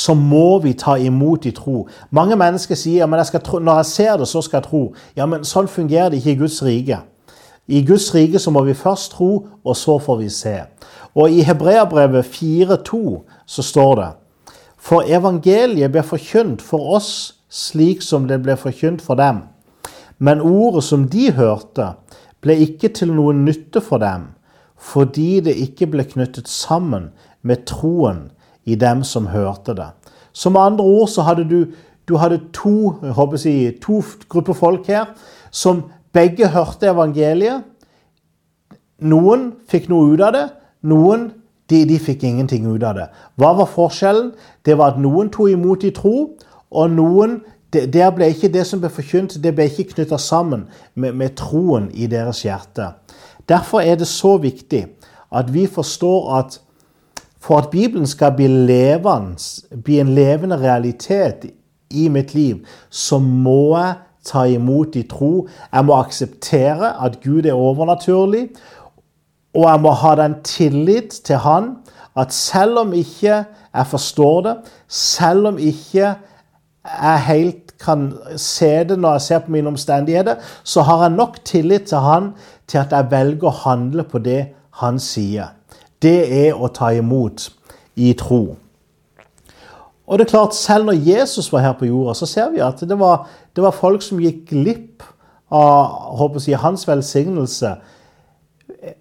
så 0.00 0.14
må 0.14 0.58
vi 0.64 0.72
ta 0.78 0.94
imot 0.96 1.46
i 1.46 1.52
tro. 1.52 1.82
Mange 2.10 2.36
mennesker 2.40 2.78
sier 2.78 3.02
ja, 3.04 3.24
jeg 3.32 3.42
tro, 3.44 3.58
når 3.58 3.82
jeg 3.82 3.88
ser 3.90 4.16
det, 4.16 4.28
så 4.28 4.40
skal 4.42 4.60
jeg 4.60 4.68
tro. 4.70 4.82
Ja, 5.16 5.26
men 5.26 5.44
Sånn 5.44 5.68
fungerer 5.68 6.08
det 6.10 6.22
ikke 6.22 6.36
i 6.36 6.40
Guds 6.40 6.60
rike. 6.64 7.02
I 7.68 7.82
Guds 7.86 8.08
rike 8.14 8.40
så 8.40 8.50
må 8.50 8.62
vi 8.64 8.74
først 8.74 9.12
tro, 9.18 9.30
og 9.64 9.76
så 9.76 9.98
får 10.00 10.16
vi 10.22 10.30
se. 10.32 10.56
Og 11.14 11.30
i 11.30 11.44
Hebreabrevet 11.44 12.24
4,2 12.24 13.02
så 13.46 13.62
står 13.66 13.94
det 14.00 14.08
For 14.80 15.04
evangeliet 15.04 15.92
ble 15.92 16.02
forkynt 16.06 16.62
for 16.64 16.96
oss 16.96 17.12
slik 17.50 18.02
som 18.02 18.28
det 18.30 18.40
ble 18.44 18.56
forkynt 18.56 19.02
for 19.02 19.18
dem. 19.20 19.44
Men 20.18 20.40
ordet 20.40 20.84
som 20.86 21.08
de 21.10 21.30
hørte, 21.34 21.94
ble 22.40 22.56
ikke 22.64 22.88
til 22.96 23.12
noen 23.12 23.44
nytte 23.44 23.82
for 23.84 24.00
dem, 24.00 24.30
fordi 24.80 25.42
det 25.44 25.58
ikke 25.60 25.90
ble 25.92 26.06
knyttet 26.08 26.48
sammen 26.48 27.10
med 27.42 27.66
troen 27.68 28.30
i 28.70 28.78
dem 28.78 29.02
som 29.06 29.28
hørte 29.30 29.74
det. 29.76 29.88
Som 30.32 30.56
andre 30.56 30.84
ord 30.84 31.08
så 31.10 31.24
hadde 31.26 31.46
du, 31.50 31.72
du 32.08 32.16
hadde 32.16 32.40
to, 32.54 32.94
jeg, 33.02 33.74
to 33.82 34.02
grupper 34.30 34.56
folk 34.56 34.86
her 34.86 35.10
som 35.50 35.84
begge 36.14 36.48
hørte 36.48 36.90
evangeliet. 36.90 37.66
Noen 39.00 39.50
fikk 39.70 39.88
noe 39.90 40.12
ut 40.14 40.22
av 40.22 40.34
det, 40.36 40.46
noen 40.86 41.30
de, 41.70 41.84
de 41.86 41.98
fikk 42.02 42.24
ingenting 42.26 42.66
ut 42.68 42.82
av 42.82 42.98
det. 42.98 43.06
Hva 43.38 43.54
var 43.58 43.70
forskjellen? 43.70 44.32
Det 44.66 44.76
var 44.78 44.94
at 44.94 45.00
noen 45.00 45.30
tok 45.32 45.54
imot 45.54 45.86
i 45.86 45.92
tro, 45.94 46.32
og 46.70 46.92
noen 46.94 47.40
der 47.70 48.10
ble 48.10 48.26
ikke 48.32 48.50
det 48.50 48.64
som 48.66 48.80
ble 48.82 48.90
forkynt, 48.90 49.36
det 49.42 49.52
ble 49.54 49.68
ikke 49.70 49.92
knytta 49.92 50.18
sammen 50.18 50.66
med, 50.94 51.14
med, 51.14 51.36
troen 51.38 51.86
i 51.94 52.08
deres 52.10 52.42
hjerte. 52.42 52.88
Derfor 53.48 53.82
er 53.82 54.00
det 54.00 54.08
så 54.10 54.36
viktig 54.42 54.88
at 55.30 55.52
vi 55.54 55.68
forstår 55.70 56.32
at 56.38 56.58
for 57.40 57.58
at 57.58 57.70
Bibelen 57.72 58.06
skal 58.06 58.34
bli, 58.36 58.46
levende, 58.46 59.36
bli 59.84 60.00
en 60.00 60.14
levende 60.14 60.58
realitet 60.60 61.46
i 61.90 62.08
mitt 62.08 62.34
liv, 62.34 62.60
så 62.90 63.18
må 63.18 63.76
jeg 63.78 63.94
ta 64.26 64.44
imot 64.44 64.96
i 65.00 65.06
tro. 65.08 65.48
Jeg 65.72 65.84
må 65.88 65.96
akseptere 65.96 66.92
at 67.04 67.20
Gud 67.24 67.48
er 67.48 67.56
overnaturlig, 67.56 68.48
og 69.54 69.64
jeg 69.66 69.80
må 69.82 69.94
ha 70.02 70.14
den 70.20 70.36
tillit 70.46 71.20
til 71.24 71.40
Han 71.42 71.72
at 72.18 72.34
selv 72.34 72.78
om 72.78 72.92
ikke 72.92 73.44
jeg 73.74 73.86
forstår 73.86 74.40
det, 74.46 74.54
selv 74.88 75.46
om 75.46 75.58
ikke 75.58 76.14
jeg 76.84 77.22
helt 77.26 77.78
kan 77.80 78.10
se 78.36 78.84
det 78.84 78.98
når 78.98 79.12
jeg 79.12 79.20
ser 79.20 79.38
på 79.44 79.50
mine 79.54 79.68
omstendigheter, 79.68 80.34
så 80.64 80.82
har 80.82 81.02
jeg 81.02 81.16
nok 81.16 81.38
tillit 81.44 81.88
til 81.88 81.98
Han 81.98 82.32
til 82.68 82.78
at 82.78 82.92
jeg 82.92 83.10
velger 83.10 83.48
å 83.48 83.58
handle 83.64 84.04
på 84.04 84.18
det 84.18 84.40
Han 84.82 84.98
sier. 84.98 85.54
Det 86.02 86.48
er 86.48 86.56
å 86.56 86.70
ta 86.72 86.90
imot 86.96 87.50
i 87.96 88.12
tro. 88.18 88.56
Og 90.06 90.18
det 90.18 90.26
er 90.26 90.30
klart, 90.30 90.54
Selv 90.54 90.84
når 90.84 90.92
Jesus 90.92 91.52
var 91.52 91.60
her 91.60 91.72
på 91.78 91.86
jorda, 91.86 92.14
så 92.14 92.26
ser 92.26 92.50
vi 92.50 92.58
at 92.58 92.80
det 92.80 92.98
var, 92.98 93.28
det 93.56 93.62
var 93.62 93.70
folk 93.70 94.02
som 94.02 94.18
gikk 94.18 94.48
glipp 94.48 95.04
av 95.50 96.16
håper 96.18 96.42
jeg, 96.46 96.58
hans 96.58 96.88
velsignelse. 96.88 97.74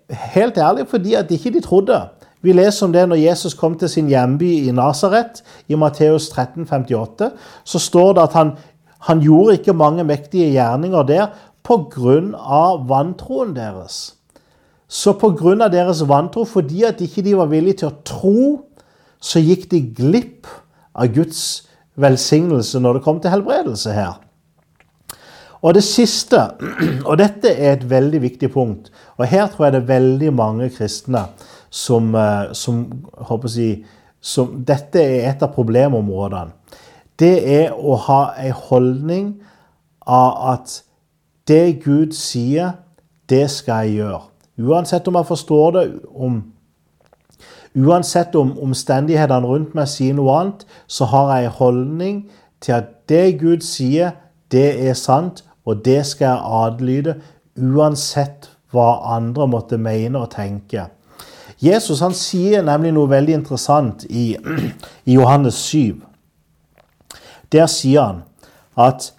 Helt 0.10 0.58
ærlig 0.58 0.88
fordi 0.90 1.14
at 1.14 1.32
ikke 1.32 1.54
de 1.54 1.62
trodde. 1.62 2.00
Vi 2.42 2.54
leser 2.54 2.86
om 2.86 2.94
det 2.94 3.08
når 3.10 3.20
Jesus 3.20 3.54
kom 3.54 3.76
til 3.78 3.90
sin 3.90 4.08
hjemby 4.08 4.52
i 4.68 4.72
Nasaret, 4.72 5.44
i 5.68 5.76
Matteus 5.76 6.30
13, 6.30 6.68
58. 6.68 7.32
Så 7.64 7.80
står 7.80 8.14
det 8.14 8.24
at 8.24 8.34
han, 8.34 8.52
han 9.00 9.20
gjorde 9.20 9.58
ikke 9.58 9.74
mange 9.74 10.04
mektige 10.04 10.52
gjerninger 10.52 11.04
der 11.04 11.28
pga. 11.64 12.86
vantroen 12.88 13.56
deres. 13.56 14.19
Så 14.90 15.14
pga. 15.14 15.70
deres 15.70 16.02
vantro, 16.08 16.44
fordi 16.44 16.84
at 16.84 17.02
ikke 17.02 17.22
de 17.22 17.38
var 17.38 17.46
villige 17.46 17.78
til 17.84 17.92
å 17.92 18.00
tro, 18.04 18.66
så 19.22 19.40
gikk 19.40 19.70
de 19.72 19.82
glipp 19.94 20.48
av 20.96 21.14
Guds 21.14 21.70
velsignelse 22.00 22.80
når 22.80 22.98
det 22.98 23.04
kom 23.06 23.20
til 23.22 23.32
helbredelse 23.32 23.94
her. 23.94 24.18
Og 25.62 25.76
det 25.76 25.84
siste, 25.84 26.40
og 27.10 27.18
dette 27.20 27.52
er 27.52 27.76
et 27.76 27.90
veldig 27.90 28.22
viktig 28.24 28.50
punkt, 28.54 28.90
og 29.18 29.28
her 29.28 29.48
tror 29.52 29.68
jeg 29.68 29.76
det 29.76 29.82
er 29.84 29.94
veldig 29.94 30.34
mange 30.34 30.70
kristne 30.74 31.26
som, 31.70 32.16
eh, 32.16 32.54
som, 32.54 32.86
jeg, 33.56 33.84
som 34.22 34.56
Dette 34.66 35.04
er 35.04 35.30
et 35.30 35.44
av 35.44 35.54
problemområdene. 35.54 36.56
Det 37.20 37.36
er 37.52 37.76
å 37.76 37.98
ha 38.00 38.22
en 38.40 38.56
holdning 38.56 39.26
av 40.08 40.56
at 40.56 40.78
det 41.52 41.82
Gud 41.84 42.16
sier, 42.16 42.78
det 43.30 43.50
skal 43.52 43.90
jeg 43.90 44.00
gjøre. 44.00 44.29
Uansett 44.60 45.08
om 45.08 45.16
jeg 45.16 45.28
forstår 45.30 45.72
det, 45.72 45.84
om, 46.16 46.42
uansett 47.76 48.36
om 48.36 48.52
omstendighetene 48.60 49.48
rundt 49.48 49.76
meg 49.78 49.88
sier 49.88 50.18
noe 50.18 50.36
annet, 50.36 50.66
så 50.88 51.08
har 51.14 51.36
jeg 51.36 51.50
en 51.50 51.58
holdning 51.62 52.22
til 52.60 52.76
at 52.76 52.92
det 53.10 53.40
Gud 53.40 53.64
sier, 53.64 54.18
det 54.52 54.90
er 54.90 54.98
sant, 55.00 55.44
og 55.66 55.86
det 55.86 56.02
skal 56.10 56.34
jeg 56.34 56.64
adlyde, 56.64 57.16
uansett 57.56 58.50
hva 58.74 59.16
andre 59.16 59.48
måtte 59.50 59.80
mene 59.82 60.20
og 60.20 60.32
tenke. 60.34 60.90
Jesus 61.60 62.00
han 62.04 62.16
sier 62.16 62.64
nemlig 62.64 62.94
noe 62.96 63.10
veldig 63.12 63.36
interessant 63.42 64.06
i, 64.10 64.32
i 65.06 65.16
Johannes 65.16 65.60
7. 65.70 66.00
Der 67.52 67.68
sier 67.72 68.06
han 68.06 68.22
at 68.80 69.12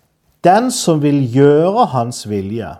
den 0.44 0.70
som 0.72 1.02
vil 1.02 1.20
gjøre 1.28 1.90
hans 1.92 2.24
vilje, 2.28 2.70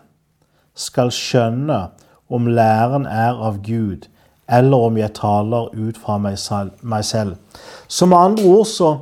skal 0.80 1.10
skjønne 1.12 1.90
om 2.30 2.46
læren 2.46 3.06
er 3.06 3.34
av 3.34 3.60
Gud, 3.66 4.06
eller 4.48 4.76
om 4.76 4.96
jeg 4.98 5.12
taler 5.14 5.70
ut 5.74 5.98
fra 5.98 6.18
meg 6.18 7.04
selv. 7.04 7.36
Så 7.88 8.06
med 8.06 8.18
andre 8.18 8.44
ord 8.44 8.66
så 8.66 8.98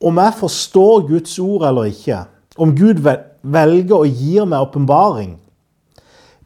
Om 0.00 0.16
jeg 0.16 0.32
forstår 0.34 1.08
Guds 1.08 1.38
ord 1.38 1.62
eller 1.68 1.82
ikke, 1.84 2.22
om 2.56 2.70
Gud 2.76 3.02
velger 3.42 3.96
å 3.98 4.06
gi 4.08 4.38
meg 4.48 4.62
åpenbaring, 4.64 5.34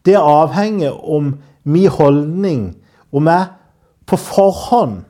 det 0.02 0.16
avhenger 0.18 0.96
om 1.06 1.36
min 1.62 1.86
holdning, 1.86 2.64
om 3.12 3.30
jeg 3.30 3.46
på 4.10 4.18
forhånd 4.18 5.04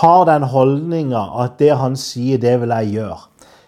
har 0.00 0.24
den 0.24 0.42
holdninga 0.48 1.20
at 1.44 1.58
det 1.60 1.74
han 1.76 2.00
sier, 2.00 2.40
det 2.40 2.56
vil 2.62 2.72
jeg 2.78 2.94
gjøre. 2.96 3.20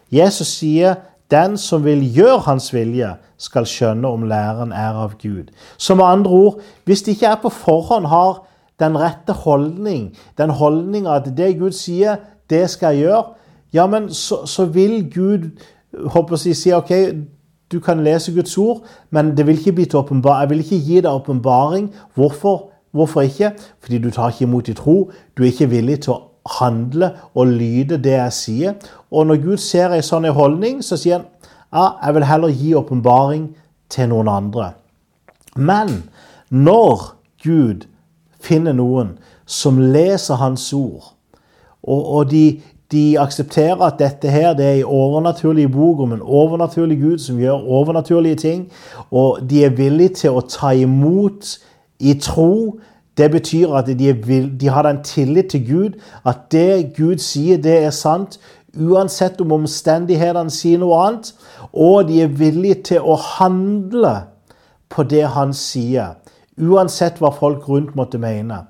Jesus 0.09 0.57
sier 0.57 0.97
den 1.31 1.57
som 1.59 1.85
vil 1.85 2.03
gjøre 2.15 2.43
hans 2.47 2.73
vilje, 2.75 3.15
skal 3.39 3.67
skjønne 3.69 4.09
om 4.09 4.23
læren 4.29 4.73
er 4.73 4.97
av 4.97 5.19
Gud. 5.21 5.51
Som 5.77 5.99
med 6.01 6.07
andre 6.07 6.31
ord, 6.31 6.61
hvis 6.85 7.03
det 7.03 7.17
ikke 7.17 7.27
er 7.27 7.41
på 7.43 7.51
forhånd 7.53 8.07
har 8.07 8.47
den 8.81 8.97
rette 8.99 9.33
holdning, 9.33 10.17
den 10.39 10.51
holdninga 10.51 11.19
at 11.19 11.29
det 11.37 11.59
Gud 11.59 11.77
sier, 11.77 12.17
det 12.51 12.71
skal 12.71 12.95
jeg 12.95 13.09
gjøre, 13.09 13.25
ja, 13.73 13.87
men 13.87 14.09
så, 14.15 14.47
så 14.47 14.65
vil 14.65 15.11
Gud 15.15 15.51
håper 16.07 16.37
jeg, 16.45 16.57
si 16.57 16.73
OK, 16.73 16.93
du 17.73 17.81
kan 17.81 18.05
lese 18.05 18.33
Guds 18.33 18.59
ord, 18.59 18.85
men 19.11 19.37
det 19.37 19.47
vil 19.47 19.59
ikke 19.59 19.73
bli 19.73 19.85
til 19.85 19.99
åpenbar. 19.99 20.41
Jeg 20.41 20.51
vil 20.51 20.59
ikke 20.59 20.79
gi 20.87 21.01
deg 21.01 21.11
åpenbaring. 21.11 21.91
Hvorfor? 22.15 22.71
Hvorfor 22.93 23.21
ikke? 23.21 23.53
Fordi 23.81 23.99
du 23.99 24.11
tar 24.11 24.31
ikke 24.31 24.45
imot 24.45 24.69
i 24.69 24.75
tro. 24.75 25.11
Du 25.37 25.43
er 25.43 25.47
ikke 25.47 25.71
villig 25.71 26.01
til 26.07 26.15
å 26.15 26.21
handle 26.59 27.11
og 27.35 27.47
lyde 27.47 27.99
det 28.03 28.17
jeg 28.17 28.33
sier. 28.33 28.75
Og 29.11 29.27
når 29.27 29.43
Gud 29.43 29.63
ser 29.63 29.95
en 29.95 30.05
sånn 30.05 30.29
holdning, 30.35 30.83
så 30.85 30.99
sier 31.01 31.21
han 31.21 31.27
ja, 31.75 31.89
jeg 32.07 32.15
vil 32.15 32.25
heller 32.25 32.55
gi 32.55 32.75
åpenbaring 32.79 33.49
til 33.93 34.09
noen 34.09 34.29
andre. 34.31 34.71
Men 35.57 36.07
når 36.49 37.11
Gud 37.43 37.87
finner 38.41 38.77
noen 38.77 39.17
som 39.47 39.79
leser 39.79 40.39
Hans 40.41 40.71
ord, 40.73 41.13
og, 41.83 42.01
og 42.17 42.31
de, 42.31 42.61
de 42.93 43.19
aksepterer 43.19 43.83
at 43.87 43.99
dette 43.99 44.31
her 44.31 44.55
det 44.59 44.67
er 44.67 44.81
en 44.81 44.95
overnaturlig 44.99 45.69
bok 45.73 46.01
om 46.07 46.13
en 46.17 46.23
overnaturlig 46.23 46.99
Gud 47.03 47.19
som 47.23 47.39
gjør 47.39 47.67
overnaturlige 47.79 48.41
ting. 48.43 48.67
Og 49.11 49.39
de 49.51 49.65
er 49.65 49.75
villige 49.75 50.23
til 50.23 50.39
å 50.39 50.45
ta 50.47 50.73
imot 50.75 51.57
i 51.99 52.15
tro. 52.23 52.79
Det 53.17 53.31
betyr 53.33 53.73
at 53.79 53.89
de, 53.99 54.13
vil, 54.13 54.51
de 54.61 54.69
har 54.69 54.83
den 54.83 55.03
tillit 55.05 55.51
til 55.51 55.67
Gud, 55.67 55.99
at 56.25 56.47
det 56.53 56.93
Gud 56.97 57.19
sier, 57.19 57.57
det 57.57 57.79
er 57.85 57.91
sant. 57.91 58.39
Uansett 58.77 59.41
om 59.41 59.55
omstendighetene 59.57 60.53
sier 60.53 60.81
noe 60.83 60.99
annet. 61.01 61.33
Og 61.73 62.09
de 62.11 62.21
er 62.27 62.35
villige 62.37 62.83
til 62.93 63.05
å 63.05 63.17
handle 63.17 64.13
på 64.93 65.07
det 65.09 65.25
han 65.33 65.55
sier. 65.57 66.19
Uansett 66.61 67.21
hva 67.21 67.33
folk 67.33 67.65
rundt 67.69 67.97
måtte 67.97 68.21
mene. 68.21 68.67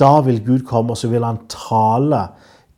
Da 0.00 0.20
vil 0.24 0.40
Gud 0.44 0.64
komme, 0.68 0.92
og 0.92 1.00
så 1.00 1.08
vil 1.12 1.24
han 1.24 1.44
tale 1.52 2.26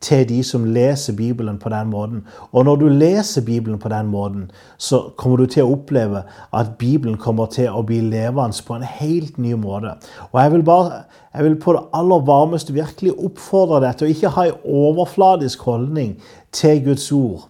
til 0.01 0.29
de 0.29 0.43
som 0.47 0.65
leser 0.65 1.17
Bibelen 1.19 1.59
på 1.59 1.69
den 1.73 1.91
måten. 1.91 2.23
Og 2.53 2.65
når 2.65 2.77
du 2.77 2.89
leser 2.89 3.43
Bibelen 3.43 3.79
på 3.79 3.89
den 3.89 4.07
måten, 4.07 4.51
så 4.79 5.11
kommer 5.17 5.37
du 5.37 5.47
til 5.47 5.65
å 5.65 5.73
oppleve 5.75 6.23
at 6.55 6.77
Bibelen 6.79 7.19
kommer 7.19 7.51
til 7.51 7.73
å 7.75 7.83
bli 7.83 8.01
levende 8.07 8.63
på 8.67 8.77
en 8.77 8.87
helt 8.87 9.39
ny 9.39 9.57
måte. 9.59 9.97
Og 10.31 10.41
jeg 10.43 10.53
vil, 10.53 10.63
bare, 10.63 11.03
jeg 11.35 11.45
vil 11.45 11.59
på 11.61 11.75
det 11.75 11.85
aller 11.99 12.25
varmeste 12.31 12.77
virkelig 12.77 13.17
oppfordre 13.19 13.83
deg 13.87 13.99
til 13.99 14.07
å 14.07 14.15
ikke 14.15 14.35
ha 14.37 14.47
en 14.47 14.67
overfladisk 14.87 15.67
holdning 15.67 16.17
til 16.55 16.85
Guds 16.87 17.11
ord. 17.13 17.49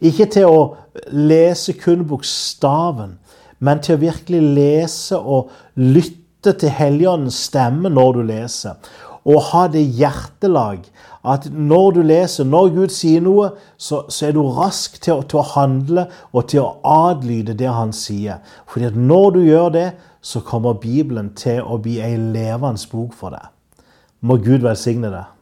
Ikke 0.00 0.26
til 0.28 0.48
å 0.48 0.60
lese 1.12 1.76
kun 1.76 2.04
bokstaven, 2.08 3.16
men 3.58 3.80
til 3.84 3.96
å 3.96 4.04
virkelig 4.08 4.42
lese 4.56 5.18
og 5.18 5.52
lytte 5.76 6.52
til 6.60 6.72
Helligåndens 6.72 7.38
stemme 7.48 7.92
når 7.92 8.16
du 8.16 8.22
leser. 8.28 8.76
Og 9.26 9.40
ha 9.50 9.64
det 9.72 9.82
hjertelag 9.98 10.84
at 11.26 11.48
når 11.52 11.90
du 11.96 12.00
leser, 12.06 12.46
når 12.46 12.68
Gud 12.74 12.92
sier 12.94 13.22
noe, 13.24 13.50
så, 13.76 14.04
så 14.08 14.28
er 14.28 14.36
du 14.36 14.42
rask 14.56 15.00
til, 15.02 15.24
til, 15.26 15.40
å 15.42 15.50
handle 15.56 16.06
og 16.32 16.48
til 16.52 16.62
å 16.62 16.74
adlyde 16.86 17.56
det 17.58 17.70
han 17.72 17.94
sier. 17.96 18.42
Fordi 18.70 18.90
at 18.92 18.98
når 18.98 19.30
du 19.34 19.40
gjør 19.46 19.72
det, 19.74 19.86
så 20.22 20.42
kommer 20.46 20.78
Bibelen 20.82 21.32
til 21.38 21.62
å 21.62 21.78
bli 21.82 21.98
ei 22.02 22.14
levende 22.18 22.90
bok 22.90 23.14
for 23.14 23.34
deg. 23.34 23.50
Må 24.26 24.38
Gud 24.42 24.64
velsigne 24.66 25.10
deg. 25.12 25.35